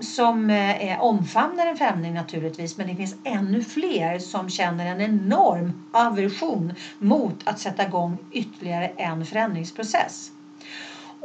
som 0.01 0.51
eh, 0.51 1.01
omfamnar 1.01 1.67
en 1.67 1.77
förändring 1.77 2.15
naturligtvis 2.15 2.77
men 2.77 2.87
det 2.87 2.95
finns 2.97 3.15
ännu 3.25 3.63
fler 3.63 4.19
som 4.19 4.49
känner 4.49 4.87
en 4.87 5.01
enorm 5.01 5.73
aversion 5.93 6.73
mot 6.99 7.35
att 7.45 7.59
sätta 7.59 7.83
igång 7.83 8.19
ytterligare 8.31 8.91
en 8.97 9.25
förändringsprocess. 9.25 10.33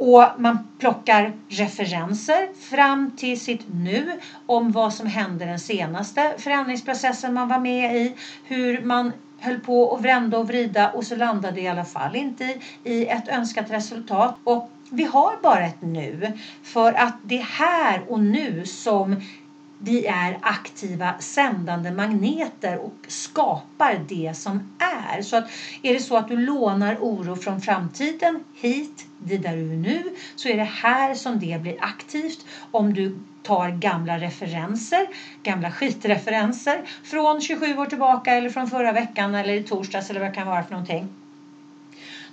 Och 0.00 0.24
man 0.36 0.58
plockar 0.78 1.32
referenser 1.48 2.48
fram 2.70 3.10
till 3.16 3.38
sitt 3.38 3.64
nu 3.68 4.16
om 4.46 4.70
vad 4.70 4.92
som 4.92 5.06
hände 5.06 5.44
den 5.46 5.58
senaste 5.58 6.34
förändringsprocessen 6.38 7.32
man 7.32 7.48
var 7.48 7.58
med 7.58 7.96
i. 7.96 8.14
Hur 8.44 8.80
man 8.80 9.12
höll 9.38 9.58
på 9.58 9.82
och 9.82 10.04
vända 10.04 10.38
och 10.38 10.46
vrida 10.46 10.88
och 10.88 11.04
så 11.04 11.14
landade 11.14 11.54
det 11.54 11.60
i 11.60 11.68
alla 11.68 11.84
fall 11.84 12.16
inte 12.16 12.56
i 12.84 13.06
ett 13.06 13.28
önskat 13.28 13.70
resultat. 13.70 14.34
Och 14.44 14.70
vi 14.90 15.04
har 15.04 15.42
bara 15.42 15.64
ett 15.64 15.80
nu 15.80 16.32
för 16.62 16.92
att 16.92 17.14
det 17.22 17.36
är 17.36 17.58
här 17.58 18.10
och 18.10 18.20
nu 18.20 18.66
som 18.66 19.16
vi 19.82 20.06
är 20.06 20.38
aktiva 20.42 21.14
sändande 21.18 21.90
magneter 21.90 22.78
och 22.78 22.94
skapar 23.08 24.04
det 24.08 24.34
som 24.34 24.60
är. 24.78 25.22
Så 25.22 25.36
att 25.36 25.50
är 25.82 25.94
det 25.94 26.00
så 26.00 26.16
att 26.16 26.28
du 26.28 26.36
lånar 26.36 26.96
oro 27.00 27.36
från 27.36 27.60
framtiden 27.60 28.40
hit, 28.54 29.06
dit 29.18 29.42
där 29.42 29.56
du 29.56 29.72
är 29.72 29.76
nu, 29.76 30.10
så 30.36 30.48
är 30.48 30.56
det 30.56 30.62
här 30.82 31.14
som 31.14 31.38
det 31.38 31.60
blir 31.62 31.76
aktivt. 31.78 32.46
Om 32.70 32.92
du 32.92 33.12
tar 33.42 33.68
gamla 33.70 34.18
referenser, 34.18 35.06
gamla 35.42 35.70
skitreferenser 35.70 36.82
från 37.02 37.40
27 37.40 37.78
år 37.78 37.86
tillbaka 37.86 38.32
eller 38.32 38.48
från 38.48 38.66
förra 38.66 38.92
veckan 38.92 39.34
eller 39.34 39.54
i 39.54 39.62
torsdags 39.62 40.10
eller 40.10 40.20
vad 40.20 40.30
det 40.30 40.34
kan 40.34 40.46
vara 40.46 40.62
för 40.62 40.70
någonting. 40.70 41.08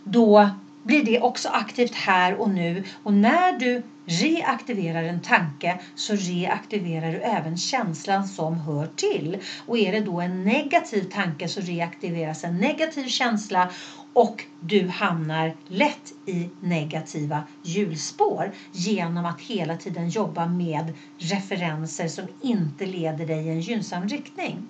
Då 0.04 0.50
blir 0.88 1.04
det 1.04 1.20
också 1.20 1.50
aktivt 1.50 1.96
här 1.96 2.42
och 2.42 2.50
nu 2.50 2.84
och 3.04 3.14
när 3.14 3.54
du 3.54 3.84
reaktiverar 4.06 5.04
en 5.04 5.22
tanke 5.22 5.78
så 5.96 6.16
reaktiverar 6.16 7.12
du 7.12 7.22
även 7.22 7.58
känslan 7.58 8.28
som 8.28 8.60
hör 8.60 8.86
till. 8.86 9.38
Och 9.66 9.78
är 9.78 9.92
det 9.92 10.02
då 10.02 10.22
en 10.22 10.44
negativ 10.44 11.04
tanke 11.04 11.48
så 11.48 11.62
reaktiveras 11.62 12.44
en 12.44 12.60
negativ 12.60 13.08
känsla 13.08 13.72
och 14.14 14.46
du 14.60 14.88
hamnar 14.88 15.54
lätt 15.68 16.14
i 16.26 16.50
negativa 16.60 17.44
hjulspår 17.62 18.52
genom 18.72 19.26
att 19.26 19.42
hela 19.42 19.76
tiden 19.76 20.10
jobba 20.10 20.46
med 20.46 20.94
referenser 21.18 22.08
som 22.08 22.28
inte 22.42 22.86
leder 22.86 23.26
dig 23.26 23.46
i 23.46 23.50
en 23.50 23.62
gynnsam 23.62 24.08
riktning. 24.08 24.66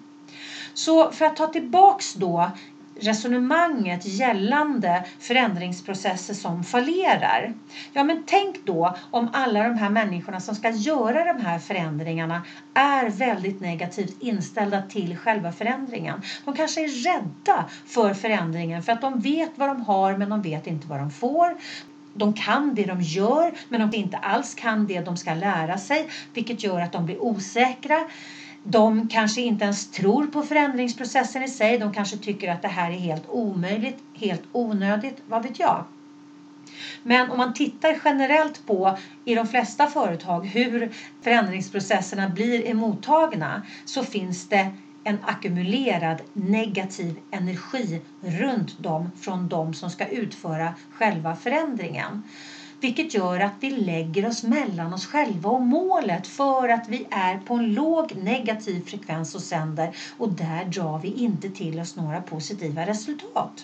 Så 0.73 1.11
för 1.11 1.25
att 1.25 1.35
ta 1.35 1.47
tillbaks 1.47 2.13
då 2.13 2.51
resonemanget 2.99 4.05
gällande 4.05 5.01
förändringsprocesser 5.19 6.33
som 6.33 6.63
fallerar. 6.63 7.53
Ja, 7.91 8.03
men 8.03 8.17
tänk 8.25 8.65
då 8.65 8.91
om 9.11 9.27
alla 9.31 9.63
de 9.63 9.75
här 9.75 9.89
människorna 9.89 10.39
som 10.39 10.55
ska 10.55 10.69
göra 10.69 11.23
de 11.23 11.39
här 11.39 11.57
förändringarna 11.57 12.41
är 12.73 13.05
väldigt 13.05 13.59
negativt 13.59 14.15
inställda 14.19 14.81
till 14.81 15.15
själva 15.15 15.51
förändringen. 15.51 16.21
De 16.45 16.53
kanske 16.53 16.83
är 16.83 16.87
rädda 16.87 17.65
för 17.85 18.13
förändringen 18.13 18.81
för 18.81 18.91
att 18.91 19.01
de 19.01 19.19
vet 19.19 19.51
vad 19.55 19.69
de 19.69 19.81
har 19.81 20.13
men 20.13 20.29
de 20.29 20.41
vet 20.41 20.67
inte 20.67 20.87
vad 20.87 20.99
de 20.99 21.09
får. 21.09 21.55
De 22.13 22.31
kan 22.33 22.73
det 22.73 22.85
de 22.85 23.01
gör 23.01 23.51
men 23.67 23.79
de 23.89 23.97
inte 23.97 24.17
alls 24.17 24.53
kan 24.53 24.85
det 24.85 25.01
de 25.01 25.15
ska 25.15 25.33
lära 25.33 25.77
sig 25.77 26.07
vilket 26.33 26.63
gör 26.63 26.81
att 26.81 26.91
de 26.91 27.05
blir 27.05 27.21
osäkra. 27.21 28.05
De 28.69 29.05
kanske 29.09 29.41
inte 29.41 29.63
ens 29.63 29.85
tror 29.85 30.25
på 30.25 30.43
förändringsprocessen 30.43 31.41
i 31.41 31.47
sig. 31.47 31.77
De 31.77 31.91
kanske 31.91 32.15
tycker 32.15 32.49
att 32.49 32.61
det 32.61 32.67
här 32.67 32.91
är 32.91 32.95
helt 32.97 33.23
omöjligt, 33.27 33.95
helt 34.13 34.41
onödigt, 34.51 35.21
vad 35.25 35.43
vet 35.43 35.59
jag. 35.59 35.83
Men 37.03 37.29
om 37.29 37.37
man 37.37 37.53
tittar 37.53 37.97
generellt 38.05 38.65
på 38.65 38.93
i 39.25 39.35
de 39.35 39.45
flesta 39.45 39.87
företag 39.87 40.45
hur 40.45 40.87
förändringsprocesserna 41.21 42.27
blir 42.27 42.67
emottagna 42.67 43.61
så 43.85 44.03
finns 44.03 44.45
det 44.45 44.67
en 45.03 45.19
ackumulerad 45.21 46.21
negativ 46.33 47.19
energi 47.31 47.99
runt 48.19 48.77
dem 48.77 49.09
från 49.15 49.47
de 49.47 49.73
som 49.73 49.89
ska 49.89 50.05
utföra 50.05 50.71
själva 50.89 51.33
förändringen. 51.33 52.19
Vilket 52.79 53.13
gör 53.13 53.39
att 53.39 53.53
vi 53.59 53.69
lägger 53.69 54.27
oss 54.27 54.43
mellan 54.43 54.93
oss 54.93 55.05
själva 55.05 55.49
och 55.49 55.61
målet 55.61 56.27
för 56.27 56.69
att 56.69 56.87
vi 56.87 57.07
är 57.11 57.37
på 57.37 57.53
en 57.53 57.73
låg 57.73 58.15
negativ 58.15 58.85
frekvens 58.85 59.35
och 59.35 59.41
sänder 59.41 59.95
och 60.17 60.29
där 60.29 60.65
drar 60.65 60.99
vi 60.99 61.07
inte 61.07 61.49
till 61.49 61.79
oss 61.79 61.95
några 61.95 62.21
positiva 62.21 62.85
resultat. 62.85 63.63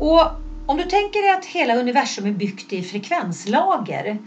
Och 0.00 0.22
om 0.66 0.76
du 0.76 0.84
tänker 0.84 1.22
dig 1.22 1.30
att 1.30 1.44
hela 1.44 1.74
universum 1.74 2.26
är 2.26 2.32
byggt 2.32 2.72
i 2.72 2.82
frekvenslager 2.82 4.18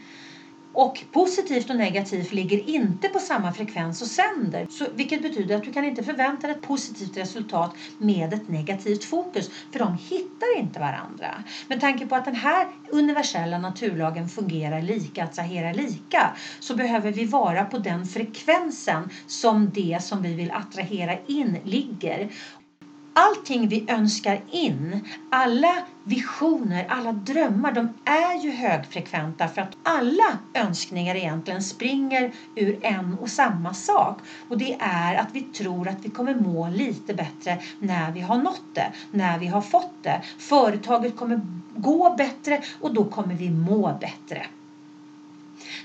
och 0.78 1.04
positivt 1.12 1.70
och 1.70 1.76
negativt 1.76 2.32
ligger 2.32 2.70
inte 2.70 3.10
på 3.10 3.20
samma 3.20 3.54
frekvens 3.54 4.02
och 4.02 4.08
sänder. 4.08 4.68
Så, 4.70 4.86
vilket 4.94 5.22
betyder 5.22 5.56
att 5.56 5.64
du 5.64 5.74
kan 5.74 5.86
inte 5.86 6.04
förvänta 6.04 6.48
dig 6.48 6.56
ett 6.56 6.62
positivt 6.62 7.18
resultat 7.18 7.76
med 7.98 8.34
ett 8.34 8.48
negativt 8.48 9.04
fokus. 9.04 9.50
För 9.72 9.80
de 9.80 9.98
hittar 9.98 10.60
inte 10.60 10.80
varandra. 10.80 11.44
Med 11.68 11.82
tanke 11.82 12.06
på 12.06 12.16
att 12.16 12.26
den 12.26 12.36
här 12.36 12.68
universella 12.92 13.58
naturlagen 13.58 14.30
fungerar 14.30 14.82
lika, 14.82 15.24
attraherar 15.24 15.74
lika. 15.74 16.32
Så 16.60 16.76
behöver 16.76 17.12
vi 17.12 17.26
vara 17.26 17.64
på 17.64 17.78
den 17.78 18.06
frekvensen 18.06 19.10
som 19.28 19.72
det 19.74 20.00
som 20.04 20.22
vi 20.22 20.34
vill 20.34 20.52
attrahera 20.52 21.18
in 21.28 21.58
ligger 21.64 22.30
allting 23.18 23.68
vi 23.68 23.86
önskar 23.90 24.42
in, 24.52 25.08
alla 25.30 25.74
visioner, 26.04 26.86
alla 26.90 27.12
drömmar, 27.12 27.72
de 27.72 27.94
är 28.06 28.44
ju 28.44 28.52
högfrekventa 28.52 29.48
för 29.48 29.62
att 29.62 29.78
alla 29.84 30.38
önskningar 30.54 31.16
egentligen 31.16 31.64
springer 31.64 32.34
ur 32.56 32.80
en 32.82 33.14
och 33.14 33.30
samma 33.30 33.74
sak. 33.74 34.20
Och 34.48 34.58
det 34.58 34.78
är 34.80 35.16
att 35.16 35.30
vi 35.32 35.42
tror 35.42 35.88
att 35.88 36.06
vi 36.06 36.10
kommer 36.10 36.36
må 36.36 36.70
lite 36.70 37.14
bättre 37.14 37.62
när 37.80 38.12
vi 38.12 38.22
har 38.22 38.38
nått 38.38 38.66
det, 38.74 38.92
när 39.12 39.40
vi 39.40 39.48
har 39.48 39.62
fått 39.62 40.04
det. 40.04 40.22
Företaget 40.38 41.16
kommer 41.16 41.42
gå 41.76 42.16
bättre 42.18 42.62
och 42.82 42.94
då 42.94 43.04
kommer 43.04 43.36
vi 43.36 43.50
må 43.50 43.98
bättre. 44.02 44.46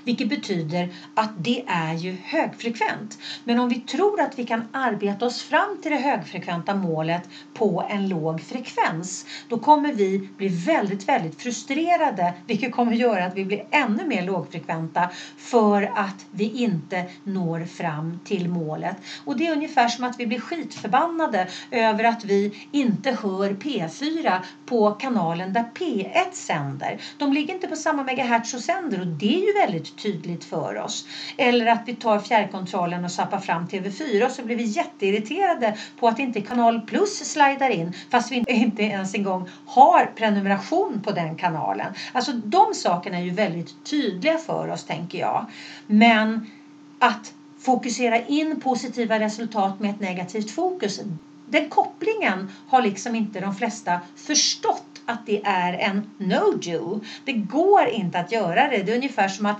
Vilket 0.03 0.29
betyder 0.29 0.89
att 1.13 1.31
det 1.35 1.63
är 1.67 1.93
ju 1.93 2.17
högfrekvent. 2.23 3.17
Men 3.43 3.59
om 3.59 3.69
vi 3.69 3.77
tror 3.77 4.21
att 4.21 4.39
vi 4.39 4.43
kan 4.43 4.63
arbeta 4.71 5.25
oss 5.25 5.41
fram 5.43 5.77
till 5.81 5.91
det 5.91 5.97
högfrekventa 5.97 6.73
målet 6.73 7.29
på 7.53 7.83
en 7.89 8.09
låg 8.09 8.41
frekvens, 8.41 9.25
då 9.47 9.57
kommer 9.57 9.91
vi 9.91 10.29
bli 10.37 10.47
väldigt, 10.47 11.09
väldigt 11.09 11.41
frustrerade, 11.41 12.33
vilket 12.45 12.71
kommer 12.71 12.93
göra 12.93 13.25
att 13.25 13.35
vi 13.35 13.45
blir 13.45 13.61
ännu 13.71 14.05
mer 14.05 14.21
lågfrekventa 14.21 15.09
för 15.37 15.89
att 15.95 16.25
vi 16.29 16.49
inte 16.49 17.05
når 17.23 17.65
fram 17.65 18.17
till 18.23 18.49
målet. 18.49 18.97
Och 19.23 19.35
det 19.35 19.47
är 19.47 19.51
ungefär 19.53 19.87
som 19.87 20.03
att 20.03 20.19
vi 20.19 20.25
blir 20.25 20.37
skitförbannade 20.37 21.47
över 21.71 22.03
att 22.03 22.23
vi 22.23 22.51
inte 22.71 23.11
hör 23.11 23.49
P4 23.49 24.39
på 24.65 24.91
kanalen 24.91 25.53
där 25.53 25.63
P1 25.73 26.25
sänder. 26.31 26.97
De 27.17 27.33
ligger 27.33 27.53
inte 27.53 27.67
på 27.67 27.75
samma 27.75 28.03
megahertz 28.03 28.53
och 28.53 28.61
sänder 28.61 28.99
och 28.99 29.07
det 29.07 29.35
är 29.35 29.45
ju 29.45 29.53
väldigt 29.53 29.72
väldigt 29.73 29.97
tydligt 29.97 30.43
för 30.43 30.77
oss. 30.77 31.05
Eller 31.37 31.65
att 31.65 31.83
vi 31.85 31.95
tar 31.95 32.19
fjärrkontrollen 32.19 33.05
och 33.05 33.11
zappar 33.11 33.39
fram 33.39 33.67
TV4 33.67 34.25
och 34.25 34.31
så 34.31 34.43
blir 34.43 34.55
vi 34.55 34.63
jätteirriterade 34.63 35.77
på 35.99 36.07
att 36.07 36.19
inte 36.19 36.41
Kanal 36.41 36.81
Plus 36.81 37.31
slidar 37.31 37.69
in 37.69 37.93
fast 38.09 38.31
vi 38.31 38.43
inte 38.47 38.83
ens 38.83 39.15
en 39.15 39.23
gång 39.23 39.49
har 39.65 40.05
prenumeration 40.15 41.01
på 41.03 41.11
den 41.11 41.35
kanalen. 41.35 41.93
Alltså 42.11 42.31
de 42.31 42.73
sakerna 42.73 43.17
är 43.17 43.23
ju 43.23 43.31
väldigt 43.31 43.83
tydliga 43.83 44.37
för 44.37 44.69
oss 44.69 44.83
tänker 44.83 45.19
jag. 45.19 45.45
Men 45.87 46.51
att 46.99 47.33
fokusera 47.59 48.25
in 48.25 48.59
positiva 48.59 49.19
resultat 49.19 49.79
med 49.79 49.89
ett 49.89 49.99
negativt 49.99 50.51
fokus 50.51 50.99
den 51.45 51.69
kopplingen 51.69 52.51
har 52.67 52.81
liksom 52.81 53.15
inte 53.15 53.39
de 53.39 53.55
flesta 53.55 53.99
förstått 54.15 54.92
att 55.05 55.25
det 55.25 55.41
är 55.45 55.73
en 55.73 56.01
no-do. 56.17 57.03
Det 57.25 57.33
går 57.33 57.87
inte 57.87 58.19
att 58.19 58.31
göra 58.31 58.67
det. 58.67 58.83
Det 58.83 58.91
är 58.91 58.95
ungefär 58.95 59.27
som 59.27 59.45
att 59.45 59.57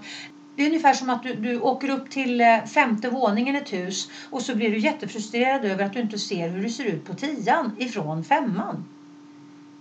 det 0.56 0.64
är 0.64 0.68
ungefär 0.68 0.94
som 0.94 1.10
att 1.10 1.24
du, 1.24 1.34
du 1.34 1.60
åker 1.60 1.90
upp 1.90 2.10
till 2.10 2.42
eh, 2.42 2.64
femte 2.64 3.10
våningen 3.10 3.56
i 3.56 3.58
ett 3.58 3.74
hus 3.74 4.10
och 4.30 4.44
så 4.44 4.56
blir 4.56 4.72
du 4.72 4.78
jättefrustrerad 4.78 5.66
över 5.66 5.84
att 5.84 5.94
du 5.94 6.00
inte 6.00 6.18
ser 6.18 6.50
hur 6.50 6.62
det 6.62 6.70
ser 6.70 6.86
ut 6.86 7.06
på 7.06 7.14
tian 7.14 7.72
ifrån 7.78 8.24
femman. 8.24 8.84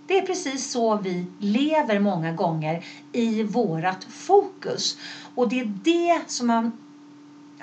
Det 0.07 0.17
är 0.17 0.21
precis 0.21 0.71
så 0.71 0.95
vi 0.95 1.27
lever 1.37 1.99
många 1.99 2.31
gånger 2.31 2.79
i 3.11 3.43
vårat 3.43 4.03
fokus. 4.09 4.97
Och 5.35 5.47
det 5.47 5.59
är 5.59 5.73
det 5.83 6.21
som 6.27 6.47
man 6.47 6.71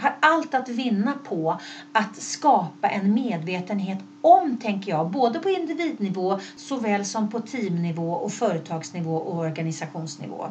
har 0.00 0.12
allt 0.20 0.54
att 0.54 0.68
vinna 0.68 1.14
på 1.14 1.56
att 1.92 2.22
skapa 2.22 2.88
en 2.88 3.14
medvetenhet 3.14 3.98
om, 4.20 4.54
tänker 4.54 4.90
jag, 4.90 5.06
både 5.06 5.40
på 5.40 5.48
individnivå 5.48 6.36
såväl 6.56 7.04
som 7.04 7.26
på 7.26 7.40
teamnivå 7.40 8.12
och 8.12 8.32
företagsnivå 8.32 9.16
och 9.16 9.38
organisationsnivå. 9.38 10.50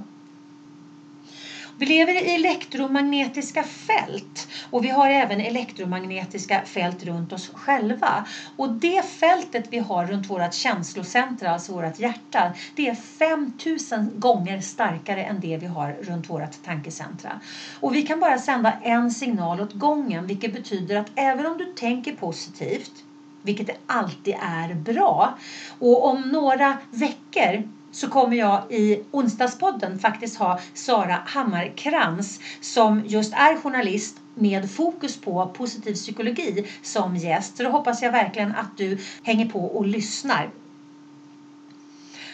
Vi 1.80 1.86
lever 1.86 2.14
i 2.14 2.36
elektromagnetiska 2.36 3.64
fält 3.64 4.48
och 4.70 4.86
vi 4.86 4.90
har 4.90 5.10
även 5.10 5.42
elektromagnetiska 5.42 6.62
fält 6.66 7.04
runt 7.04 7.34
oss 7.34 7.50
själva. 7.54 8.24
Och 8.56 8.70
det 8.70 9.06
fältet 9.06 9.64
vi 9.70 9.78
har 9.78 10.06
runt 10.06 10.30
vårt 10.30 10.54
känslocentra, 10.54 11.52
alltså 11.52 11.74
vårt 11.74 12.00
hjärta, 12.00 12.52
det 12.76 12.88
är 12.88 12.94
5000 12.94 14.20
gånger 14.20 14.60
starkare 14.60 15.24
än 15.24 15.40
det 15.40 15.58
vi 15.58 15.66
har 15.66 15.92
runt 16.02 16.30
vårt 16.30 16.64
tankecentra. 16.64 17.40
Och 17.80 17.96
vi 17.96 18.02
kan 18.02 18.20
bara 18.20 18.38
sända 18.38 18.72
en 18.82 19.12
signal 19.12 19.60
åt 19.60 19.74
gången, 19.74 20.28
vilket 20.28 20.54
betyder 20.54 20.96
att 20.96 21.12
även 21.16 21.46
om 21.46 21.58
du 21.58 21.66
tänker 21.66 22.12
positivt, 22.12 23.04
vilket 23.42 23.68
det 23.68 23.74
alltid 23.86 24.34
är 24.40 24.74
bra, 24.74 25.32
och 25.80 26.06
om 26.06 26.32
några 26.32 26.76
veckor 26.90 27.64
så 27.92 28.10
kommer 28.10 28.38
jag 28.38 28.72
i 28.72 29.04
onsdagspodden 29.12 30.00
faktiskt 30.00 30.38
ha 30.38 30.60
Sara 30.74 31.20
Hammarkrans 31.26 32.40
som 32.62 33.04
just 33.06 33.34
är 33.34 33.56
journalist 33.56 34.18
med 34.34 34.72
fokus 34.72 35.22
på 35.22 35.48
positiv 35.48 35.94
psykologi 35.94 36.66
som 36.82 37.16
gäst. 37.16 37.58
Så 37.58 37.64
då 37.64 37.70
hoppas 37.70 38.02
jag 38.02 38.12
verkligen 38.12 38.56
att 38.56 38.78
du 38.78 38.98
hänger 39.24 39.46
på 39.46 39.66
och 39.66 39.86
lyssnar. 39.86 40.50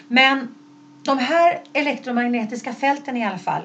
Men 0.07 0.55
de 1.03 1.17
här 1.17 1.61
elektromagnetiska 1.73 2.73
fälten 2.73 3.17
i 3.17 3.25
alla 3.25 3.37
fall. 3.37 3.63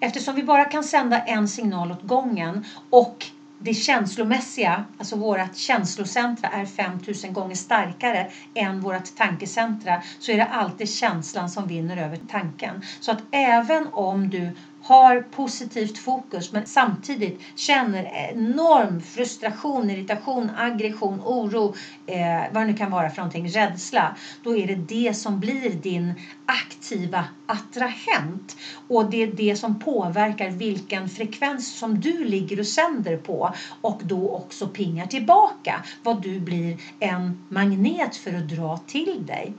Eftersom 0.00 0.34
vi 0.34 0.42
bara 0.42 0.64
kan 0.64 0.84
sända 0.84 1.18
en 1.18 1.48
signal 1.48 1.92
åt 1.92 2.02
gången 2.02 2.64
och 2.90 3.26
det 3.64 3.74
känslomässiga, 3.74 4.84
alltså 4.98 5.16
vårt 5.16 5.56
känslocentra 5.56 6.48
är 6.48 6.66
5000 6.66 7.32
gånger 7.32 7.54
starkare 7.54 8.30
än 8.54 8.80
vårt 8.80 9.16
tankecentra 9.16 10.02
så 10.18 10.32
är 10.32 10.36
det 10.36 10.44
alltid 10.44 10.90
känslan 10.90 11.50
som 11.50 11.68
vinner 11.68 11.96
över 11.96 12.18
tanken. 12.30 12.82
Så 13.00 13.12
att 13.12 13.22
även 13.30 13.88
om 13.92 14.30
du 14.30 14.56
har 14.84 15.20
positivt 15.20 15.98
fokus 15.98 16.52
men 16.52 16.66
samtidigt 16.66 17.40
känner 17.54 18.30
enorm 18.30 19.00
frustration, 19.00 19.90
irritation, 19.90 20.50
aggression, 20.56 21.20
oro, 21.24 21.74
eh, 22.06 22.42
vad 22.50 22.62
det 22.62 22.66
nu 22.66 22.76
kan 22.76 22.90
vara 22.90 23.10
för 23.10 23.16
någonting, 23.18 23.48
rädsla. 23.48 24.16
Då 24.42 24.56
är 24.56 24.66
det 24.66 24.74
det 24.74 25.14
som 25.14 25.40
blir 25.40 25.70
din 25.70 26.14
aktiva 26.46 27.24
attrahent. 27.46 28.56
Och 28.88 29.10
det 29.10 29.22
är 29.22 29.26
det 29.26 29.56
som 29.56 29.78
påverkar 29.78 30.48
vilken 30.50 31.08
frekvens 31.08 31.78
som 31.78 32.00
du 32.00 32.24
ligger 32.24 32.60
och 32.60 32.66
sänder 32.66 33.16
på 33.16 33.54
och 33.80 34.00
då 34.04 34.30
också 34.30 34.68
pingar 34.68 35.06
tillbaka 35.06 35.82
vad 36.02 36.22
du 36.22 36.40
blir 36.40 36.76
en 36.98 37.34
magnet 37.48 38.16
för 38.16 38.34
att 38.34 38.48
dra 38.48 38.76
till 38.76 39.26
dig. 39.26 39.54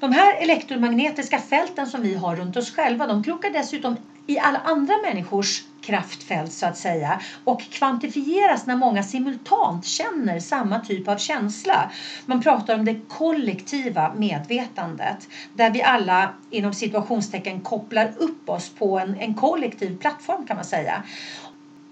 De 0.00 0.12
här 0.12 0.34
elektromagnetiska 0.34 1.38
fälten 1.38 1.86
som 1.86 2.00
vi 2.02 2.14
har 2.14 2.36
runt 2.36 2.56
oss 2.56 2.70
själva 2.70 3.06
de 3.06 3.22
krokar 3.22 3.50
dessutom 3.50 3.94
i 4.26 4.38
alla 4.38 4.58
andra 4.58 4.94
människors 5.06 5.62
kraftfält 5.80 6.52
så 6.52 6.66
att 6.66 6.76
säga 6.76 7.18
och 7.44 7.60
kvantifieras 7.60 8.66
när 8.66 8.74
många 8.74 9.02
simultant 9.02 9.84
känner 9.84 10.38
samma 10.38 10.78
typ 10.78 11.08
av 11.08 11.16
känsla. 11.16 11.88
Man 12.26 12.40
pratar 12.40 12.74
om 12.74 12.84
det 12.84 12.94
kollektiva 13.08 14.08
medvetandet 14.08 15.28
där 15.52 15.70
vi 15.70 15.82
alla 15.82 16.30
inom 16.50 16.72
situationstecken 16.72 17.58
kopplar 17.58 18.10
upp 18.16 18.48
oss 18.48 18.68
på 18.68 18.98
en, 18.98 19.14
en 19.18 19.32
kollektiv 19.32 19.94
plattform 19.94 20.44
kan 20.44 20.56
man 20.56 20.64
säga. 20.64 21.02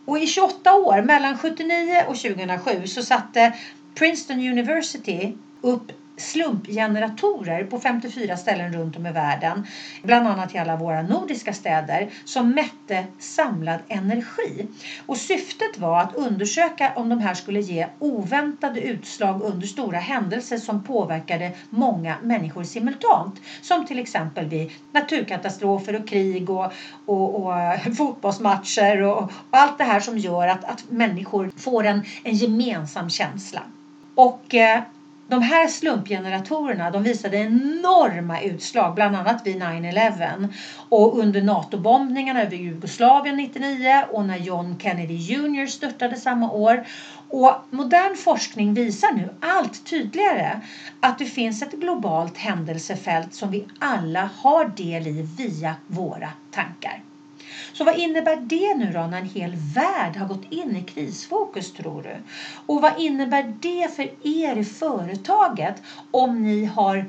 Och 0.05 0.19
i 0.19 0.27
28 0.27 0.73
år, 0.73 1.01
mellan 1.01 1.35
79 1.35 2.03
och 2.07 2.17
2007, 2.17 2.87
så 2.87 3.03
satte 3.03 3.51
Princeton 3.95 4.41
University 4.41 5.33
upp 5.61 5.93
slumpgeneratorer 6.17 7.65
på 7.65 7.79
54 7.79 8.37
ställen 8.37 8.73
runt 8.73 8.97
om 8.97 9.07
i 9.07 9.13
världen, 9.13 9.67
bland 10.03 10.29
annat 10.29 10.55
i 10.55 10.59
alla 10.59 10.77
våra 10.77 11.03
nordiska 11.03 11.53
städer, 11.53 12.11
som 12.25 12.51
mätte 12.51 13.05
samlad 13.19 13.81
energi. 13.89 14.69
Och 15.07 15.17
syftet 15.17 15.79
var 15.79 16.01
att 16.01 16.15
undersöka 16.15 16.93
om 16.97 17.09
de 17.09 17.21
här 17.21 17.35
skulle 17.35 17.61
ge 17.61 17.87
oväntade 17.99 18.81
utslag 18.81 19.43
under 19.43 19.67
stora 19.67 19.99
händelser 19.99 20.57
som 20.57 20.85
påverkade 20.85 21.53
många 21.71 22.17
människor 22.23 22.65
simultant. 22.65 23.41
Som 23.63 23.87
till 23.87 23.99
exempel 23.99 24.49
vid 24.49 24.71
naturkatastrofer 24.93 25.97
och 25.97 26.09
krig 26.09 26.51
och, 26.51 26.73
och, 27.07 27.47
och 27.47 27.55
fotbollsmatcher 27.97 29.03
och, 29.03 29.19
och, 29.23 29.33
allt 29.51 29.79
det 29.79 29.85
här 29.85 30.01
som 30.01 30.19
gör 30.19 30.49
att, 30.49 30.65
att 30.65 30.91
människor 30.91 31.51
får 31.57 31.85
en, 31.85 32.03
en 32.25 32.35
gemensam 32.35 33.11
känsla. 33.11 33.63
Och 34.15 34.55
eh, 34.55 34.83
de 35.29 35.43
här 35.43 35.69
slumpgeneratorerna 35.69 36.91
de 36.91 37.03
visade 37.03 37.37
enorma 37.37 38.41
utslag, 38.41 38.95
bland 38.95 39.17
annat 39.17 39.47
vid 39.47 39.59
9-11 39.59 40.49
och 40.89 41.19
under 41.19 41.41
NATO-bombningarna 41.41 42.43
över 42.43 42.57
Jugoslavien 42.57 43.37
99 43.37 44.05
och 44.11 44.25
när 44.25 44.37
John 44.37 44.77
Kennedy 44.79 45.15
Jr 45.15 45.67
störtade 45.67 46.17
samma 46.17 46.51
år. 46.51 46.81
Och 47.29 47.55
modern 47.71 48.17
forskning 48.17 48.73
visar 48.73 49.12
nu 49.12 49.31
allt 49.41 49.85
tydligare 49.85 50.59
att 51.01 51.19
det 51.19 51.27
finns 51.27 51.62
ett 51.62 51.73
globalt 51.73 52.37
händelsefält 52.37 53.35
som 53.35 53.51
vi 53.51 53.65
alla 53.79 54.29
har 54.37 54.65
del 54.65 55.07
i 55.07 55.23
via 55.37 55.77
våra 55.87 56.31
tankar. 56.51 57.06
Så 57.77 57.85
vad 57.85 57.99
innebär 57.99 58.37
det 58.37 58.75
nu 58.75 58.93
då 58.93 59.01
när 59.01 59.19
en 59.19 59.25
hel 59.25 59.57
värld 59.75 60.17
har 60.17 60.27
gått 60.27 60.53
in 60.53 60.77
i 60.77 60.83
krisfokus 60.83 61.73
tror 61.73 62.03
du? 62.03 62.17
Och 62.67 62.83
vad 62.83 63.01
innebär 63.01 63.55
det 63.61 63.97
för 63.97 64.05
er 64.23 64.57
i 64.59 64.65
företaget 64.65 65.83
om 66.11 66.43
ni 66.43 66.65
har 66.65 67.05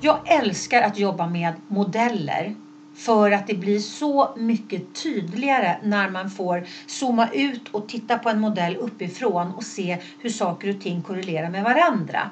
Jag 0.00 0.18
älskar 0.24 0.82
att 0.82 0.98
jobba 0.98 1.26
med 1.26 1.54
modeller 1.68 2.54
för 2.94 3.32
att 3.32 3.46
det 3.46 3.54
blir 3.54 3.80
så 3.80 4.32
mycket 4.36 4.94
tydligare 5.02 5.76
när 5.82 6.10
man 6.10 6.30
får 6.30 6.66
zooma 6.86 7.28
ut 7.32 7.68
och 7.74 7.88
titta 7.88 8.18
på 8.18 8.28
en 8.30 8.40
modell 8.40 8.76
uppifrån 8.76 9.52
och 9.52 9.64
se 9.64 9.98
hur 10.18 10.30
saker 10.30 10.70
och 10.76 10.82
ting 10.82 11.02
korrelerar 11.02 11.50
med 11.50 11.64
varandra. 11.64 12.30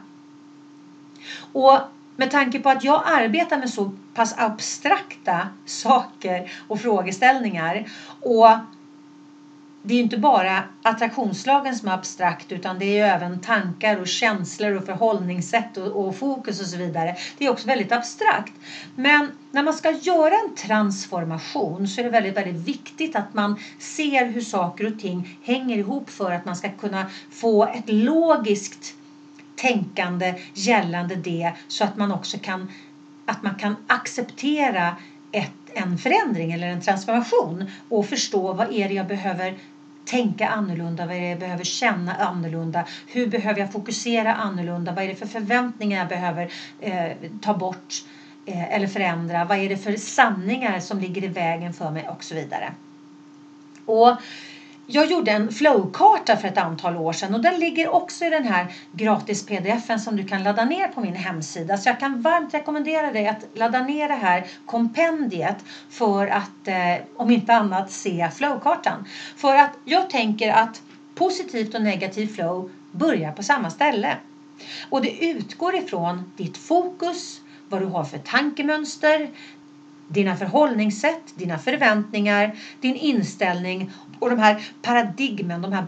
Och 1.53 1.79
med 2.17 2.31
tanke 2.31 2.59
på 2.61 2.71
att 2.71 2.85
jag 2.85 3.03
arbetar 3.07 3.59
med 3.59 3.71
så 3.71 3.93
pass 4.15 4.35
abstrakta 4.39 5.49
saker 5.65 6.51
och 6.69 6.81
frågeställningar 6.81 7.89
och 8.21 8.49
det 9.83 9.95
är 9.95 10.01
inte 10.01 10.17
bara 10.17 10.65
attraktionslagen 10.83 11.77
som 11.77 11.89
är 11.89 11.93
abstrakt 11.93 12.53
utan 12.53 12.79
det 12.79 12.85
är 12.85 12.95
ju 12.95 13.01
även 13.01 13.39
tankar 13.39 13.97
och 13.97 14.07
känslor 14.07 14.73
och 14.75 14.85
förhållningssätt 14.85 15.77
och, 15.77 16.07
och, 16.07 16.15
fokus 16.15 16.61
och 16.61 16.67
så 16.67 16.77
vidare. 16.77 17.15
Det 17.39 17.45
är 17.45 17.51
också 17.51 17.67
väldigt 17.67 17.93
abstrakt. 17.93 18.53
Men 18.95 19.31
när 19.51 19.63
man 19.63 19.75
ska 19.75 19.91
göra 19.91 20.35
en 20.35 20.55
transformation 20.55 21.89
så 21.89 22.01
är 22.01 22.03
det 22.03 22.09
väldigt, 22.09 22.37
väldigt 22.37 22.69
viktigt 22.69 23.17
att 23.17 23.35
man 23.35 23.55
ser 23.79 24.25
hur 24.25 24.41
saker 24.41 24.85
och 24.87 24.99
ting 24.99 25.29
hänger 25.43 25.79
ihop 25.79 26.11
för 26.11 26.33
att 26.33 26.45
man 26.45 26.57
ska 26.57 26.69
kunna 26.69 27.07
få 27.31 27.65
ett 27.65 27.89
logiskt 27.89 28.95
tänkande 29.57 30.35
gällande 30.55 31.17
det 31.17 31.53
så 31.69 31.85
att 31.85 31.97
man 31.97 32.11
också 32.11 32.37
kan, 32.37 32.67
att 33.25 33.43
man 33.43 33.55
kan 33.55 33.77
acceptera 33.87 34.95
ett, 35.33 35.53
en 35.75 35.97
förändring 35.99 36.53
eller 36.53 36.67
en 36.67 36.81
transformation 36.81 37.65
och 37.89 38.07
förstå 38.07 38.53
vad 38.53 38.73
är 38.73 38.89
det 38.89 38.95
jag 38.95 39.07
behöver 39.07 39.55
tänka 40.05 40.49
annorlunda, 40.49 41.07
vad 41.07 41.17
är 41.17 41.21
det 41.21 41.29
jag 41.29 41.39
behöver 41.39 41.65
känna 41.65 42.15
annorlunda, 42.15 42.85
hur 43.07 43.27
behöver 43.27 43.61
jag 43.61 43.73
fokusera 43.73 44.35
annorlunda, 44.35 44.93
vad 44.93 45.05
är 45.05 45.09
det 45.09 45.15
för 45.15 45.27
förväntningar 45.27 45.99
jag 45.99 46.09
behöver 46.09 46.53
eh, 46.81 47.17
ta 47.41 47.55
bort 47.55 47.95
eh, 48.47 48.75
eller 48.75 48.87
förändra, 48.87 49.45
vad 49.45 49.59
är 49.59 49.69
det 49.69 49.77
för 49.77 49.97
sanningar 49.97 50.81
som 50.81 51.01
ligger 51.01 51.25
i 51.25 51.29
vägen 51.29 51.73
för 51.73 51.91
mig? 51.91 52.09
Och 52.09 52.25
så 52.25 52.35
vidare. 52.35 52.73
Och 53.85 54.17
jag 54.87 55.07
gjorde 55.07 55.33
en 55.33 55.53
flowkarta 55.53 56.37
för 56.37 56.49
ett 56.49 56.59
antal 56.59 56.97
år 56.97 57.13
sedan 57.13 57.35
och 57.35 57.41
den 57.41 57.61
ligger 57.61 57.89
också 57.89 58.25
i 58.25 58.31
den 58.31 58.45
här 58.45 58.67
gratis 58.93 59.47
pdfen 59.47 60.01
som 60.01 60.17
du 60.17 60.25
kan 60.25 60.43
ladda 60.43 60.65
ner 60.65 60.89
på 60.89 61.01
min 61.01 61.15
hemsida. 61.15 61.79
Så 61.79 61.89
jag 61.89 62.01
kan 62.01 62.23
varmt 62.23 62.55
rekommendera 62.55 63.13
dig 63.13 63.29
att 63.29 63.45
ladda 63.55 63.81
ner 63.81 64.09
det 64.09 64.15
här 64.15 64.47
kompendiet 64.67 65.57
för 65.91 66.27
att 66.27 66.69
eh, 66.69 67.07
om 67.17 67.31
inte 67.31 67.55
annat 67.55 67.91
se 67.91 68.31
flowkartan. 68.31 69.05
För 69.37 69.57
att 69.57 69.71
jag 69.85 70.11
tänker 70.11 70.53
att 70.53 70.83
positivt 71.15 71.75
och 71.75 71.83
negativt 71.83 72.35
flow 72.35 72.71
börjar 72.91 73.33
på 73.33 73.43
samma 73.43 73.71
ställe. 73.71 74.17
Och 74.91 75.03
det 75.03 75.25
utgår 75.25 75.75
ifrån 75.75 76.33
ditt 76.37 76.57
fokus, 76.57 77.41
vad 77.69 77.81
du 77.81 77.87
har 77.87 78.05
för 78.05 78.19
tankemönster, 78.19 79.31
dina 80.13 80.37
förhållningssätt, 80.37 81.33
dina 81.35 81.59
förväntningar, 81.59 82.53
din 82.81 82.97
inställning 82.97 83.91
och 84.19 84.31
de 84.31 84.39
här 84.39 84.63
paradigmen, 84.83 85.63
de 85.63 85.73
här 85.73 85.85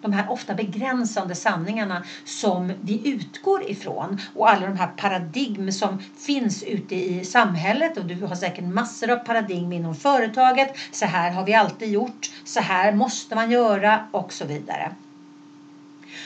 de 0.00 0.12
här 0.12 0.30
ofta 0.30 0.54
begränsande 0.54 1.34
sanningarna 1.34 2.02
som 2.24 2.72
vi 2.80 3.08
utgår 3.08 3.70
ifrån 3.70 4.16
och 4.34 4.50
alla 4.50 4.66
de 4.66 4.76
här 4.76 4.86
paradigm 4.96 5.72
som 5.72 5.98
finns 6.16 6.62
ute 6.62 6.94
i 6.94 7.24
samhället 7.24 7.96
och 7.96 8.04
du 8.04 8.24
har 8.24 8.34
säkert 8.34 8.64
massor 8.64 9.10
av 9.10 9.16
paradigm 9.16 9.72
inom 9.72 9.94
företaget. 9.94 10.68
Så 10.90 11.04
här 11.04 11.30
har 11.30 11.44
vi 11.44 11.54
alltid 11.54 11.92
gjort, 11.92 12.30
så 12.44 12.60
här 12.60 12.92
måste 12.92 13.34
man 13.34 13.50
göra 13.50 14.00
och 14.10 14.32
så 14.32 14.44
vidare. 14.44 14.92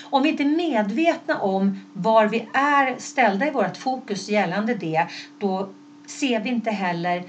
Om 0.02 0.22
vi 0.22 0.28
inte 0.28 0.42
är 0.42 0.56
medvetna 0.56 1.36
om 1.36 1.72
var 1.92 2.26
vi 2.26 2.44
är 2.52 2.94
ställda 2.98 3.46
i 3.46 3.50
vårt 3.50 3.76
fokus 3.76 4.28
gällande 4.28 4.74
det, 4.74 5.06
då 5.38 5.68
ser 6.06 6.40
vi 6.40 6.48
inte 6.48 6.70
heller 6.70 7.22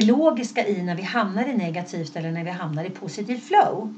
det 0.00 0.06
logiska 0.06 0.66
i 0.66 0.82
när 0.82 0.94
vi 0.94 1.02
hamnar 1.02 1.46
i 1.46 1.56
negativt 1.56 2.16
eller 2.16 2.32
när 2.32 2.44
vi 2.44 2.50
hamnar 2.50 2.84
i 2.84 2.90
positivt 2.90 3.44
flow. 3.44 3.94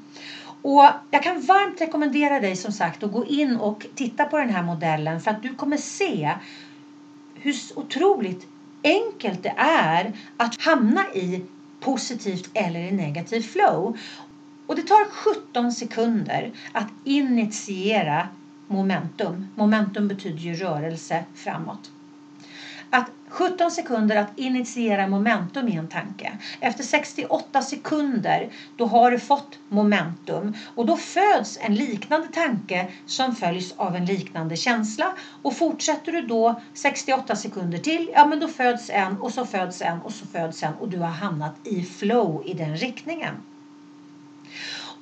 Och 0.62 0.84
jag 1.10 1.22
kan 1.22 1.40
varmt 1.40 1.80
rekommendera 1.80 2.40
dig 2.40 2.56
som 2.56 2.72
sagt 2.72 3.02
att 3.02 3.12
gå 3.12 3.26
in 3.26 3.56
och 3.56 3.86
titta 3.94 4.24
på 4.24 4.38
den 4.38 4.50
här 4.50 4.62
modellen 4.62 5.20
för 5.20 5.30
att 5.30 5.42
du 5.42 5.54
kommer 5.54 5.76
se 5.76 6.34
hur 7.34 7.56
otroligt 7.76 8.46
enkelt 8.84 9.42
det 9.42 9.54
är 9.58 10.12
att 10.36 10.62
hamna 10.62 11.04
i 11.14 11.42
positivt 11.80 12.50
eller 12.54 12.80
i 12.80 12.92
negativt 12.92 13.46
flow. 13.46 13.98
Och 14.66 14.76
det 14.76 14.82
tar 14.82 15.10
17 15.10 15.72
sekunder 15.72 16.52
att 16.72 16.88
initiera 17.04 18.28
momentum. 18.66 19.46
Momentum 19.54 20.08
betyder 20.08 20.38
ju 20.38 20.54
rörelse 20.54 21.24
framåt. 21.34 21.90
Att 22.90 23.10
17 23.30 23.70
sekunder 23.70 24.16
att 24.16 24.38
initiera 24.38 25.06
momentum 25.06 25.68
i 25.68 25.76
en 25.76 25.88
tanke. 25.88 26.38
Efter 26.60 26.84
68 26.84 27.62
sekunder 27.62 28.50
då 28.76 28.86
har 28.86 29.10
du 29.10 29.18
fått 29.18 29.58
momentum 29.68 30.54
och 30.74 30.86
då 30.86 30.96
föds 30.96 31.58
en 31.60 31.74
liknande 31.74 32.28
tanke 32.28 32.86
som 33.06 33.34
följs 33.34 33.72
av 33.76 33.96
en 33.96 34.04
liknande 34.04 34.56
känsla. 34.56 35.12
Och 35.42 35.54
fortsätter 35.54 36.12
du 36.12 36.20
då 36.20 36.60
68 36.74 37.36
sekunder 37.36 37.78
till, 37.78 38.10
ja 38.14 38.24
men 38.24 38.40
då 38.40 38.48
föds 38.48 38.90
en 38.90 39.16
och 39.16 39.32
så 39.32 39.44
föds 39.44 39.82
en 39.82 40.00
och 40.02 40.12
så 40.12 40.26
föds 40.26 40.62
en 40.62 40.74
och 40.74 40.88
du 40.88 40.98
har 40.98 41.10
hamnat 41.10 41.54
i 41.64 41.84
flow 41.84 42.42
i 42.44 42.54
den 42.54 42.76
riktningen. 42.76 43.40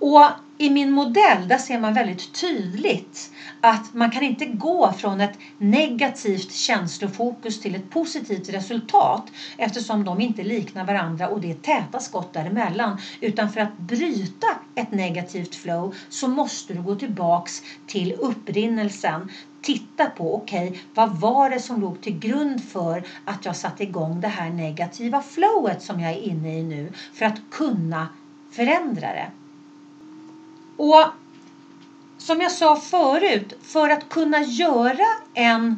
Och 0.01 0.23
i 0.61 0.69
min 0.71 0.91
modell 0.91 1.49
där 1.49 1.59
ser 1.59 1.79
man 1.79 1.95
väldigt 1.95 2.33
tydligt 2.41 3.33
att 3.61 3.95
man 3.95 4.09
kan 4.11 4.23
inte 4.23 4.47
gå 4.47 4.93
från 4.93 5.21
ett 5.21 5.39
negativt 5.59 6.53
känslofokus 6.53 7.61
till 7.61 7.75
ett 7.75 7.91
positivt 7.91 8.49
resultat 8.49 9.33
eftersom 9.57 10.05
de 10.05 10.21
inte 10.21 10.43
liknar 10.43 10.85
varandra 10.85 11.29
och 11.29 11.41
det 11.41 11.51
är 11.51 11.55
täta 11.55 12.01
skott 12.01 12.33
däremellan. 12.33 12.97
Utan 13.21 13.49
för 13.49 13.61
att 13.61 13.77
bryta 13.77 14.47
ett 14.75 14.91
negativt 14.91 15.55
flow 15.55 15.95
så 16.09 16.29
måste 16.29 16.75
du 16.75 16.83
gå 16.83 16.95
tillbaks 16.95 17.63
till 17.87 18.13
upprinnelsen. 18.13 19.31
Titta 19.61 20.07
på, 20.07 20.35
okej, 20.35 20.69
okay, 20.69 20.81
vad 20.95 21.11
var 21.11 21.51
det 21.51 21.59
som 21.59 21.81
låg 21.81 22.01
till 22.01 22.19
grund 22.19 22.61
för 22.61 23.03
att 23.25 23.45
jag 23.45 23.57
satte 23.57 23.83
igång 23.83 24.21
det 24.21 24.29
här 24.29 24.51
negativa 24.51 25.21
flowet 25.21 25.83
som 25.83 26.01
jag 26.01 26.13
är 26.13 26.19
inne 26.19 26.59
i 26.59 26.63
nu 26.63 26.93
för 27.13 27.25
att 27.25 27.41
kunna 27.51 28.09
förändra 28.51 29.13
det. 29.13 29.31
Och 30.79 31.07
som 32.19 32.41
jag 32.41 32.53
sa 32.53 32.77
förut, 32.77 33.53
för 33.63 33.91
att 33.91 34.09
kunna 34.09 34.41
göra 34.41 35.05
en, 35.35 35.77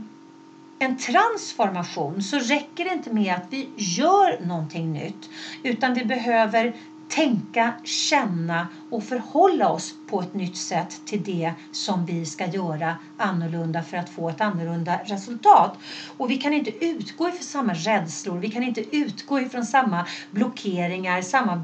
en 0.79 0.99
transformation 0.99 2.23
så 2.23 2.39
räcker 2.39 2.85
det 2.85 2.91
inte 2.91 3.11
med 3.11 3.35
att 3.35 3.47
vi 3.51 3.69
gör 3.77 4.37
någonting 4.47 4.93
nytt. 4.93 5.31
Utan 5.63 5.95
vi 5.95 6.05
behöver 6.05 6.73
tänka, 7.09 7.73
känna 7.85 8.67
och 8.91 9.05
förhålla 9.05 9.69
oss 9.69 9.95
på 10.07 10.21
ett 10.21 10.35
nytt 10.35 10.57
sätt 10.57 11.01
till 11.05 11.23
det 11.23 11.53
som 11.73 12.05
vi 12.05 12.27
ska 12.27 12.47
göra 12.47 12.97
annorlunda 13.17 13.83
för 13.83 13.97
att 13.97 14.09
få 14.09 14.29
ett 14.29 14.41
annorlunda 14.41 14.97
resultat. 15.05 15.73
Och 16.17 16.31
vi 16.31 16.37
kan 16.37 16.53
inte 16.53 16.85
utgå 16.85 17.29
ifrån 17.29 17.45
samma 17.45 17.75
rädslor, 17.75 18.39
vi 18.39 18.49
kan 18.49 18.63
inte 18.63 18.97
utgå 18.97 19.41
ifrån 19.41 19.65
samma 19.65 20.05
blockeringar, 20.31 21.23
samma 21.23 21.57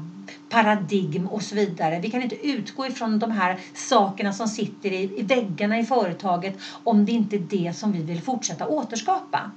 paradigm 0.49 1.27
och 1.27 1.43
så 1.43 1.55
vidare. 1.55 1.99
Vi 1.99 2.11
kan 2.11 2.21
inte 2.21 2.47
utgå 2.47 2.87
ifrån 2.87 3.19
de 3.19 3.31
här 3.31 3.59
sakerna 3.73 4.33
som 4.33 4.47
sitter 4.47 4.91
i, 4.91 5.19
i 5.19 5.23
väggarna 5.23 5.79
i 5.79 5.83
företaget 5.83 6.57
om 6.83 7.05
det 7.05 7.11
inte 7.11 7.35
är 7.35 7.39
det 7.39 7.75
som 7.75 7.91
vi 7.91 8.03
vill 8.03 8.21
fortsätta 8.21 8.67
återskapa. 8.67 9.51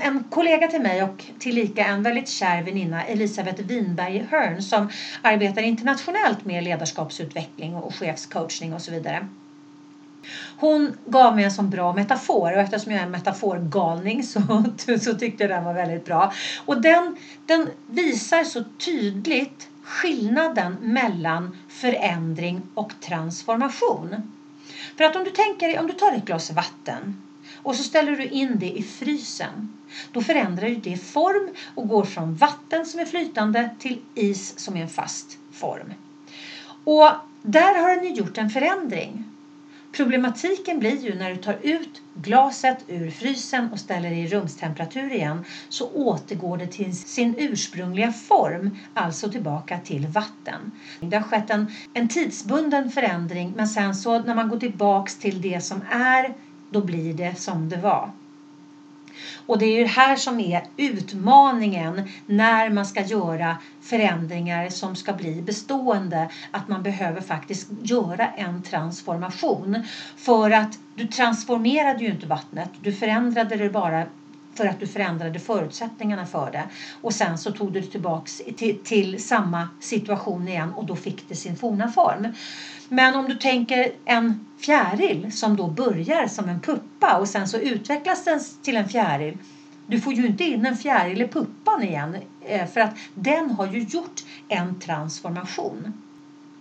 En 0.00 0.24
kollega 0.24 0.68
till 0.68 0.80
mig 0.80 1.02
och 1.02 1.24
tillika 1.38 1.86
en 1.86 2.02
väldigt 2.02 2.28
kär 2.28 2.62
väninna, 2.62 3.04
Elisabeth 3.04 3.62
Winberg 3.62 4.26
Hörn, 4.30 4.62
som 4.62 4.88
arbetar 5.22 5.62
internationellt 5.62 6.44
med 6.44 6.64
ledarskapsutveckling 6.64 7.74
och 7.74 7.94
chefscoachning 7.94 8.74
och 8.74 8.82
så 8.82 8.90
vidare. 8.90 9.28
Hon 10.56 10.96
gav 11.04 11.34
mig 11.34 11.44
en 11.44 11.50
sån 11.50 11.70
bra 11.70 11.92
metafor 11.92 12.52
och 12.52 12.60
eftersom 12.60 12.92
jag 12.92 13.00
är 13.00 13.06
en 13.06 13.10
metaforgalning 13.10 14.24
så, 14.24 14.40
så 15.00 15.14
tyckte 15.14 15.44
jag 15.44 15.50
den 15.50 15.64
var 15.64 15.74
väldigt 15.74 16.04
bra. 16.04 16.32
Och 16.66 16.82
den, 16.82 17.16
den 17.46 17.68
visar 17.86 18.44
så 18.44 18.64
tydligt 18.78 19.68
skillnaden 19.82 20.76
mellan 20.80 21.56
förändring 21.68 22.62
och 22.74 22.92
transformation. 23.00 24.32
För 24.96 25.04
att 25.04 25.16
om 25.16 25.24
du 25.24 25.30
tänker 25.30 25.80
om 25.80 25.86
du 25.86 25.92
tar 25.92 26.12
ett 26.12 26.24
glas 26.24 26.50
vatten 26.50 27.22
och 27.62 27.76
så 27.76 27.82
ställer 27.82 28.16
du 28.16 28.26
in 28.26 28.58
det 28.58 28.70
i 28.78 28.82
frysen. 28.82 29.74
Då 30.12 30.20
förändrar 30.20 30.66
ju 30.66 30.76
det 30.76 30.96
form 30.96 31.50
och 31.74 31.88
går 31.88 32.04
från 32.04 32.34
vatten 32.34 32.86
som 32.86 33.00
är 33.00 33.04
flytande 33.04 33.70
till 33.78 34.00
is 34.14 34.58
som 34.58 34.76
är 34.76 34.80
en 34.80 34.88
fast 34.88 35.38
form. 35.52 35.94
Och 36.84 37.10
där 37.42 37.82
har 37.82 37.96
den 37.96 38.04
ju 38.04 38.10
gjort 38.10 38.38
en 38.38 38.50
förändring. 38.50 39.24
Problematiken 39.98 40.78
blir 40.78 40.96
ju 40.96 41.14
när 41.14 41.30
du 41.30 41.36
tar 41.36 41.58
ut 41.62 42.02
glaset 42.14 42.84
ur 42.88 43.10
frysen 43.10 43.72
och 43.72 43.78
ställer 43.80 44.10
det 44.10 44.16
i 44.16 44.26
rumstemperatur 44.28 45.12
igen 45.12 45.44
så 45.68 45.90
återgår 45.92 46.56
det 46.58 46.66
till 46.66 46.96
sin 46.96 47.34
ursprungliga 47.38 48.12
form, 48.12 48.76
alltså 48.92 49.30
tillbaka 49.32 49.78
till 49.78 50.06
vatten. 50.06 50.72
Det 51.00 51.16
har 51.16 51.22
skett 51.22 51.50
en, 51.50 51.70
en 51.92 52.08
tidsbunden 52.08 52.90
förändring 52.90 53.52
men 53.56 53.68
sen 53.68 53.94
så 53.94 54.18
när 54.18 54.34
man 54.34 54.48
går 54.48 54.56
tillbaks 54.60 55.18
till 55.18 55.40
det 55.40 55.60
som 55.60 55.82
är, 55.90 56.34
då 56.68 56.80
blir 56.80 57.14
det 57.14 57.34
som 57.40 57.68
det 57.68 57.76
var. 57.76 58.17
Och 59.46 59.58
det 59.58 59.66
är 59.66 59.72
ju 59.72 59.82
det 59.84 59.90
här 59.90 60.16
som 60.16 60.40
är 60.40 60.62
utmaningen 60.76 62.02
när 62.26 62.70
man 62.70 62.84
ska 62.84 63.00
göra 63.00 63.56
förändringar 63.80 64.68
som 64.68 64.94
ska 64.94 65.12
bli 65.12 65.42
bestående. 65.42 66.26
Att 66.50 66.68
man 66.68 66.82
behöver 66.82 67.20
faktiskt 67.20 67.68
göra 67.82 68.26
en 68.26 68.60
transformation. 68.60 69.80
För 70.16 70.50
att 70.50 70.78
du 70.94 71.04
transformerade 71.04 72.04
ju 72.04 72.10
inte 72.10 72.26
vattnet, 72.26 72.70
du 72.80 72.92
förändrade 72.92 73.56
det 73.56 73.68
bara 73.68 74.06
för 74.54 74.66
att 74.66 74.78
du 74.78 74.86
förändrade 74.86 75.38
förutsättningarna 75.38 76.24
för 76.24 76.50
det. 76.50 76.66
Och 77.00 77.12
sen 77.14 77.38
så 77.38 77.50
tog 77.50 77.72
du 77.72 77.80
det 77.80 77.86
tillbaks 77.86 78.42
till, 78.56 78.74
till 78.82 79.20
samma 79.20 79.68
situation 79.80 80.48
igen 80.48 80.72
och 80.72 80.84
då 80.84 80.96
fick 80.96 81.28
det 81.28 81.34
sin 81.34 81.56
forna 81.56 81.88
form. 81.88 82.28
Men 82.88 83.16
om 83.16 83.28
du 83.28 83.34
tänker 83.34 83.90
en 84.04 84.34
fjäril 84.58 85.32
som 85.32 85.56
då 85.56 85.68
börjar 85.68 86.26
som 86.26 86.48
en 86.48 86.60
puppa 86.60 87.18
och 87.18 87.28
sen 87.28 87.48
så 87.48 87.58
utvecklas 87.58 88.24
den 88.24 88.40
till 88.62 88.76
en 88.76 88.88
fjäril. 88.88 89.38
Du 89.86 90.00
får 90.00 90.12
ju 90.12 90.26
inte 90.26 90.44
in 90.44 90.66
en 90.66 90.76
fjäril 90.76 91.22
i 91.22 91.24
puppan 91.24 91.82
igen 91.82 92.16
eh, 92.40 92.68
för 92.68 92.80
att 92.80 92.96
den 93.14 93.50
har 93.50 93.66
ju 93.66 93.80
gjort 93.80 94.24
en 94.48 94.80
transformation. 94.80 95.92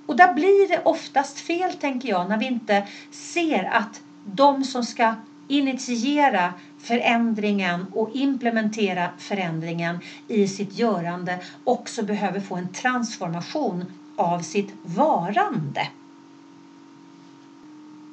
Och 0.06 0.16
där 0.16 0.34
blir 0.34 0.68
det 0.68 0.82
oftast 0.86 1.39
fel 1.39 1.74
tänker 1.74 2.10
jag 2.10 2.30
när 2.30 2.38
vi 2.38 2.45
inte 2.45 2.88
ser 3.12 3.64
att 3.64 4.02
de 4.24 4.64
som 4.64 4.84
ska 4.84 5.14
initiera 5.48 6.54
förändringen 6.78 7.86
och 7.91 8.10
implementera 8.14 9.12
förändringen 9.18 10.00
i 10.28 10.48
sitt 10.48 10.74
görande 10.74 11.39
också 11.64 12.04
behöver 12.04 12.39
få 12.39 12.56
en 12.56 12.74
transformation 12.74 13.91
av 14.16 14.39
sitt 14.39 14.74
varande. 14.82 15.88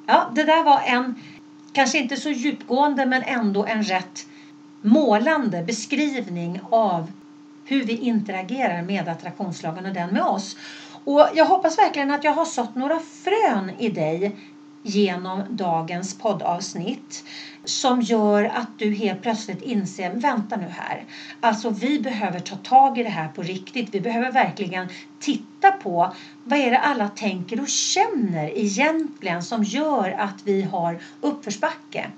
Ja, 0.05 0.25
det 0.35 0.43
där 0.43 0.63
var 0.63 0.81
en, 0.85 1.13
kanske 1.73 1.97
inte 1.97 2.17
så 2.17 2.29
djupgående 2.29 3.05
men 3.05 3.23
ändå 3.23 3.65
en 3.65 3.83
rätt 3.83 4.27
målande 4.81 5.61
beskrivning 5.61 6.59
av 6.69 7.11
hur 7.65 7.83
vi 7.83 7.95
interagerar 7.95 8.81
med 8.81 9.07
attraktionslagen 9.07 9.85
och 9.85 9.93
den 9.93 10.11
med 10.11 10.23
oss. 10.23 10.57
Och 11.03 11.27
jag 11.33 11.45
hoppas 11.45 11.77
verkligen 11.77 12.11
att 12.11 12.23
jag 12.23 12.33
har 12.33 12.45
sått 12.45 12.75
några 12.75 12.99
frön 12.99 13.71
i 13.77 13.89
dig 13.89 14.31
genom 14.85 15.43
dagens 15.49 16.13
poddavsnitt 16.13 17.23
som 17.63 18.01
gör 18.01 18.43
att 18.43 18.79
du 18.79 18.91
helt 18.91 19.21
plötsligt 19.21 19.61
inser, 19.61 20.09
vänta 20.09 20.57
nu 20.57 20.67
här. 20.67 21.05
Alltså 21.39 21.69
vi 21.69 21.99
behöver 21.99 22.39
ta 22.39 22.55
tag 22.55 22.97
i 22.97 23.03
det 23.03 23.09
här 23.09 23.27
på 23.27 23.43
riktigt. 23.43 23.95
Vi 23.95 24.01
behöver 24.01 24.31
verkligen 24.31 24.87
titta 25.19 25.71
på 25.71 26.13
vad 26.43 26.59
är 26.59 26.71
det 26.71 26.79
alla 26.79 27.07
tänker 27.07 27.59
och 27.59 27.69
känner 27.69 28.57
egentligen 28.57 29.43
som 29.43 29.63
gör 29.63 30.11
att 30.11 30.41
vi 30.43 30.63
har 30.63 30.97
uppförsbacke. 31.21 32.11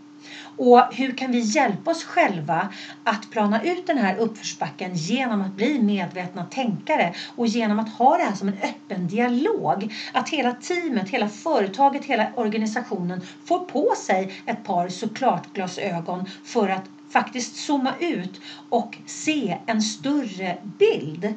Och 0.57 0.81
hur 0.93 1.11
kan 1.11 1.31
vi 1.31 1.39
hjälpa 1.39 1.91
oss 1.91 2.03
själva 2.03 2.67
att 3.03 3.29
plana 3.29 3.61
ut 3.61 3.87
den 3.87 3.97
här 3.97 4.13
uppförsbacken 4.13 4.95
genom 4.95 5.41
att 5.41 5.55
bli 5.55 5.79
medvetna 5.79 6.43
tänkare 6.43 7.11
och 7.35 7.47
genom 7.47 7.79
att 7.79 7.89
ha 7.89 8.17
det 8.17 8.23
här 8.23 8.33
som 8.33 8.47
en 8.47 8.55
öppen 8.63 9.07
dialog. 9.07 9.93
Att 10.11 10.29
hela 10.29 10.51
teamet, 10.51 11.09
hela 11.09 11.27
företaget, 11.27 12.05
hela 12.05 12.27
organisationen 12.35 13.19
får 13.45 13.59
på 13.59 13.85
sig 13.97 14.29
ett 14.45 14.63
par 14.63 14.89
såklart 14.89 15.53
glasögon 15.53 16.25
för 16.43 16.69
att 16.69 16.89
faktiskt 17.09 17.55
zooma 17.55 17.93
ut 17.99 18.41
och 18.69 18.97
se 19.05 19.57
en 19.65 19.81
större 19.81 20.57
bild. 20.79 21.33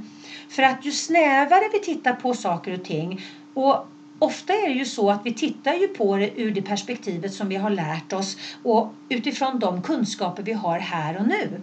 För 0.49 0.63
att 0.63 0.85
ju 0.85 0.93
snävare 0.93 1.69
vi 1.73 1.79
tittar 1.79 2.13
på 2.13 2.35
saker 2.35 2.73
och 2.73 2.83
ting 2.83 3.21
och 3.55 3.87
ofta 4.21 4.53
är 4.53 4.69
det 4.69 4.75
ju 4.75 4.87
så 4.87 5.11
att 5.11 5.27
vi 5.27 5.35
tittar 5.35 5.75
ju 5.75 5.89
på 5.89 6.17
det 6.17 6.41
ur 6.41 6.53
det 6.55 6.63
perspektivet 6.63 7.35
som 7.35 7.49
vi 7.49 7.57
har 7.57 7.71
lärt 7.71 8.13
oss 8.13 8.37
och 8.63 8.95
utifrån 9.09 9.59
de 9.59 9.83
kunskaper 9.83 10.43
vi 10.43 10.53
har 10.53 10.79
här 10.79 11.19
och 11.19 11.27
nu. 11.27 11.63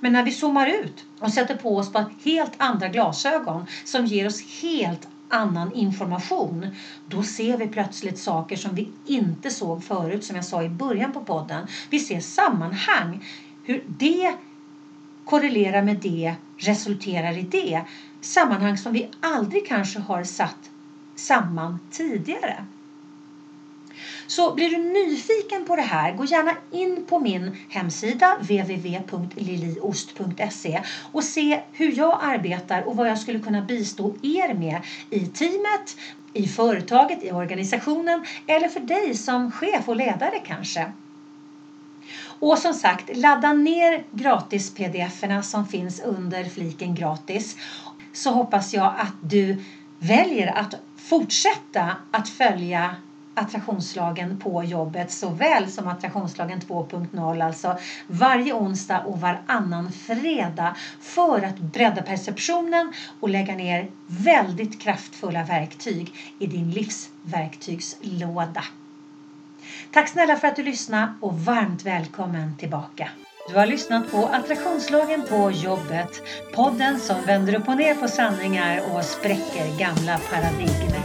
Men 0.00 0.12
när 0.12 0.22
vi 0.22 0.32
zoomar 0.32 0.66
ut 0.66 1.04
och 1.18 1.32
sätter 1.32 1.54
på 1.54 1.76
oss 1.76 1.92
på 1.92 2.04
helt 2.24 2.52
andra 2.56 2.88
glasögon 2.88 3.66
som 3.84 4.06
ger 4.06 4.26
oss 4.26 4.62
helt 4.62 5.08
annan 5.28 5.74
information, 5.74 6.66
då 7.06 7.22
ser 7.22 7.56
vi 7.56 7.66
plötsligt 7.66 8.18
saker 8.18 8.56
som 8.56 8.74
vi 8.74 8.88
inte 9.06 9.50
såg 9.50 9.84
förut, 9.84 10.24
som 10.24 10.36
jag 10.36 10.44
sa 10.44 10.62
i 10.62 10.68
början 10.68 11.12
på 11.12 11.20
podden. 11.20 11.66
Vi 11.90 12.00
ser 12.00 12.20
sammanhang, 12.20 13.24
hur 13.64 13.84
det 13.86 14.34
korrelerar 15.24 15.82
med 15.82 15.96
det, 15.96 16.34
resulterar 16.56 17.38
i 17.38 17.42
det. 17.42 17.82
Sammanhang 18.20 18.78
som 18.78 18.92
vi 18.92 19.08
aldrig 19.20 19.66
kanske 19.66 19.98
har 19.98 20.24
satt 20.24 20.71
samman 21.14 21.78
tidigare. 21.90 22.64
Så 24.26 24.54
blir 24.54 24.70
du 24.70 24.78
nyfiken 24.78 25.64
på 25.64 25.76
det 25.76 25.82
här, 25.82 26.12
gå 26.12 26.24
gärna 26.24 26.54
in 26.70 27.02
på 27.06 27.18
min 27.18 27.50
hemsida 27.68 28.36
www.liliost.se 28.38 30.80
och 31.12 31.24
se 31.24 31.60
hur 31.72 31.98
jag 31.98 32.18
arbetar 32.20 32.88
och 32.88 32.96
vad 32.96 33.08
jag 33.08 33.18
skulle 33.18 33.38
kunna 33.38 33.60
bistå 33.60 34.12
er 34.22 34.54
med 34.54 34.80
i 35.10 35.26
teamet, 35.26 35.96
i 36.32 36.46
företaget, 36.46 37.22
i 37.22 37.32
organisationen 37.32 38.22
eller 38.46 38.68
för 38.68 38.80
dig 38.80 39.14
som 39.14 39.50
chef 39.50 39.88
och 39.88 39.96
ledare 39.96 40.38
kanske. 40.44 40.90
Och 42.40 42.58
som 42.58 42.74
sagt, 42.74 43.16
ladda 43.16 43.52
ner 43.52 44.02
gratis 44.10 44.70
pdf-erna 44.70 45.42
som 45.42 45.64
finns 45.64 46.00
under 46.00 46.44
fliken 46.44 46.94
gratis 46.94 47.56
så 48.12 48.30
hoppas 48.30 48.74
jag 48.74 48.92
att 48.96 49.14
du 49.20 49.56
väljer 49.98 50.58
att 50.58 50.74
fortsätta 51.12 51.96
att 52.10 52.28
följa 52.28 52.96
attraktionslagen 53.34 54.38
på 54.38 54.64
jobbet 54.64 55.10
såväl 55.10 55.68
som 55.68 55.88
attraktionslagen 55.88 56.60
2.0 56.60 57.44
alltså 57.44 57.78
varje 58.06 58.52
onsdag 58.52 59.00
och 59.00 59.20
varannan 59.20 59.92
fredag 59.92 60.76
för 61.00 61.42
att 61.42 61.58
bredda 61.58 62.02
perceptionen 62.02 62.92
och 63.20 63.28
lägga 63.28 63.54
ner 63.54 63.90
väldigt 64.06 64.80
kraftfulla 64.80 65.44
verktyg 65.44 66.14
i 66.38 66.46
din 66.46 66.70
livsverktygslåda. 66.70 68.64
Tack 69.92 70.08
snälla 70.08 70.36
för 70.36 70.48
att 70.48 70.56
du 70.56 70.62
lyssnade 70.62 71.12
och 71.20 71.40
varmt 71.40 71.86
välkommen 71.86 72.56
tillbaka. 72.56 73.08
Du 73.48 73.54
har 73.54 73.66
lyssnat 73.66 74.10
på 74.10 74.26
Attraktionslagen 74.26 75.22
på 75.28 75.50
jobbet. 75.50 76.22
Podden 76.54 77.00
som 77.00 77.16
vänder 77.26 77.54
upp 77.54 77.68
och 77.68 77.76
ner 77.76 77.94
på 77.94 78.08
sanningar 78.08 78.82
och 78.92 79.04
spräcker 79.04 79.78
gamla 79.78 80.18
paradigmer. 80.30 81.00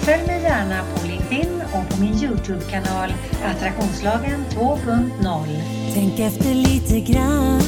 Följ 0.00 0.26
mig 0.26 0.42
gärna 0.42 0.84
på 0.94 1.06
LinkedIn 1.06 1.62
och 1.72 1.88
på 1.90 2.00
min 2.00 2.14
Youtube-kanal 2.14 3.14
Attraktionslagen 3.44 4.44
2.0. 4.50 5.46
Tänk 5.94 6.20
efter 6.20 6.54
lite 6.54 7.12
grann. 7.12 7.60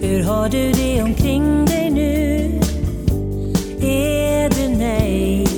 Hur 0.00 0.22
har 0.22 0.48
du 0.48 0.72
det 0.72 1.02
omkring 1.02 1.64
dig 1.64 1.90
nu? 1.90 2.60
Är 3.86 4.50
du 4.50 4.68
nöjd? 4.78 5.48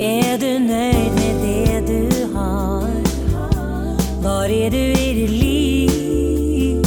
Är 0.00 0.38
du 0.38 0.58
nöjd 0.58 1.12
med 1.14 1.34
det? 1.42 1.61
Var 4.22 4.48
är 4.48 4.70
du 4.70 4.76
i 4.76 5.14
ditt 5.14 5.30
liv? 5.30 6.82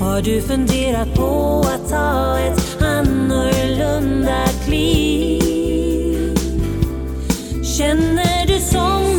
Har 0.00 0.22
du 0.22 0.42
funderat 0.42 1.14
på 1.14 1.64
att 1.74 1.90
ta 1.90 2.38
ett 2.38 2.82
annorlunda 2.82 4.46
kliv? 4.64 6.34
Känner 7.78 8.46
du 8.46 8.60
som 8.60 9.17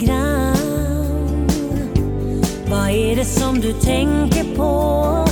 grann. 0.00 1.46
Vad 2.70 2.90
är 2.90 3.16
det 3.16 3.24
som 3.24 3.60
du 3.60 3.72
tänker 3.72 4.56
på 4.56 5.29